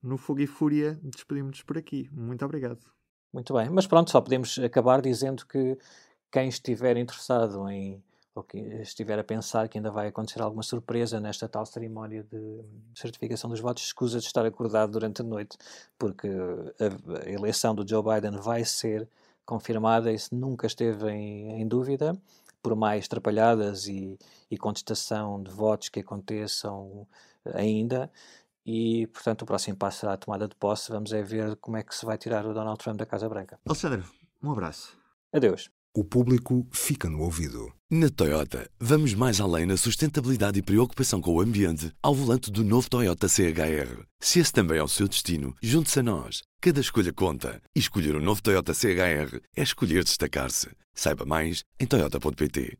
No 0.02 0.16
Fogo 0.16 0.40
e 0.40 0.48
Fúria, 0.48 0.98
despedimos-nos 1.00 1.62
por 1.62 1.78
aqui. 1.78 2.10
Muito 2.12 2.44
obrigado. 2.44 2.97
Muito 3.32 3.52
bem, 3.52 3.68
mas 3.68 3.86
pronto, 3.86 4.10
só 4.10 4.20
podemos 4.20 4.58
acabar 4.58 5.02
dizendo 5.02 5.46
que 5.46 5.78
quem 6.30 6.48
estiver 6.48 6.96
interessado 6.96 7.68
em 7.68 8.02
ou 8.38 8.42
que 8.44 8.58
estiver 8.58 9.18
a 9.18 9.24
pensar 9.24 9.68
que 9.68 9.78
ainda 9.78 9.90
vai 9.90 10.06
acontecer 10.06 10.40
alguma 10.40 10.62
surpresa 10.62 11.18
nesta 11.18 11.48
tal 11.48 11.66
cerimónia 11.66 12.22
de 12.22 12.60
certificação 12.94 13.50
dos 13.50 13.58
votos, 13.58 13.82
escusa 13.82 14.20
de 14.20 14.26
estar 14.26 14.46
acordado 14.46 14.92
durante 14.92 15.22
a 15.22 15.24
noite, 15.24 15.58
porque 15.98 16.28
a, 16.28 17.28
eleição 17.28 17.74
do 17.74 17.86
Joe 17.88 18.00
Biden 18.00 18.38
vai 18.40 18.64
ser 18.64 19.08
confirmada, 19.44 20.12
isso 20.12 20.32
nunca 20.32 20.68
esteve 20.68 21.10
em, 21.10 21.60
em 21.60 21.66
dúvida, 21.66 22.16
por 22.62 22.76
mais 22.76 23.06
atrapalhadas 23.06 23.88
e, 23.88 24.16
e 24.48 24.56
contestação 24.56 25.42
de 25.42 25.50
votos 25.50 25.88
que 25.88 26.00
aconteçam 26.00 27.08
ainda, 27.54 28.08
e, 28.68 29.06
portanto, 29.06 29.42
o 29.42 29.46
próximo 29.46 29.78
passo 29.78 30.00
será 30.00 30.12
a 30.12 30.16
tomada 30.18 30.46
de 30.46 30.54
posse. 30.54 30.92
Vamos 30.92 31.10
é 31.14 31.22
ver 31.22 31.56
como 31.56 31.78
é 31.78 31.82
que 31.82 31.94
se 31.94 32.04
vai 32.04 32.18
tirar 32.18 32.44
o 32.44 32.52
Donald 32.52 32.78
Trump 32.78 32.98
da 32.98 33.06
Casa 33.06 33.26
Branca. 33.26 33.58
Alexandre, 33.64 34.04
um 34.42 34.52
abraço. 34.52 34.94
Adeus. 35.32 35.70
O 35.94 36.04
público 36.04 36.66
fica 36.70 37.08
no 37.08 37.22
ouvido. 37.22 37.72
Na 37.90 38.10
Toyota, 38.10 38.70
vamos 38.78 39.14
mais 39.14 39.40
além 39.40 39.64
na 39.64 39.78
sustentabilidade 39.78 40.58
e 40.58 40.62
preocupação 40.62 41.18
com 41.18 41.32
o 41.32 41.40
ambiente 41.40 41.90
ao 42.02 42.14
volante 42.14 42.50
do 42.50 42.62
novo 42.62 42.90
Toyota 42.90 43.26
CHR. 43.26 44.04
Se 44.20 44.38
esse 44.38 44.52
também 44.52 44.76
é 44.76 44.82
o 44.82 44.86
seu 44.86 45.08
destino, 45.08 45.56
junte-se 45.62 46.00
a 46.00 46.02
nós. 46.02 46.42
Cada 46.60 46.80
escolha 46.80 47.12
conta. 47.12 47.62
E 47.74 47.78
escolher 47.78 48.16
o 48.16 48.18
um 48.18 48.22
novo 48.22 48.42
Toyota 48.42 48.74
CHR 48.74 49.40
é 49.56 49.62
escolher 49.62 50.04
destacar-se. 50.04 50.68
Saiba 50.94 51.24
mais 51.24 51.64
em 51.80 51.86
Toyota.pt. 51.86 52.76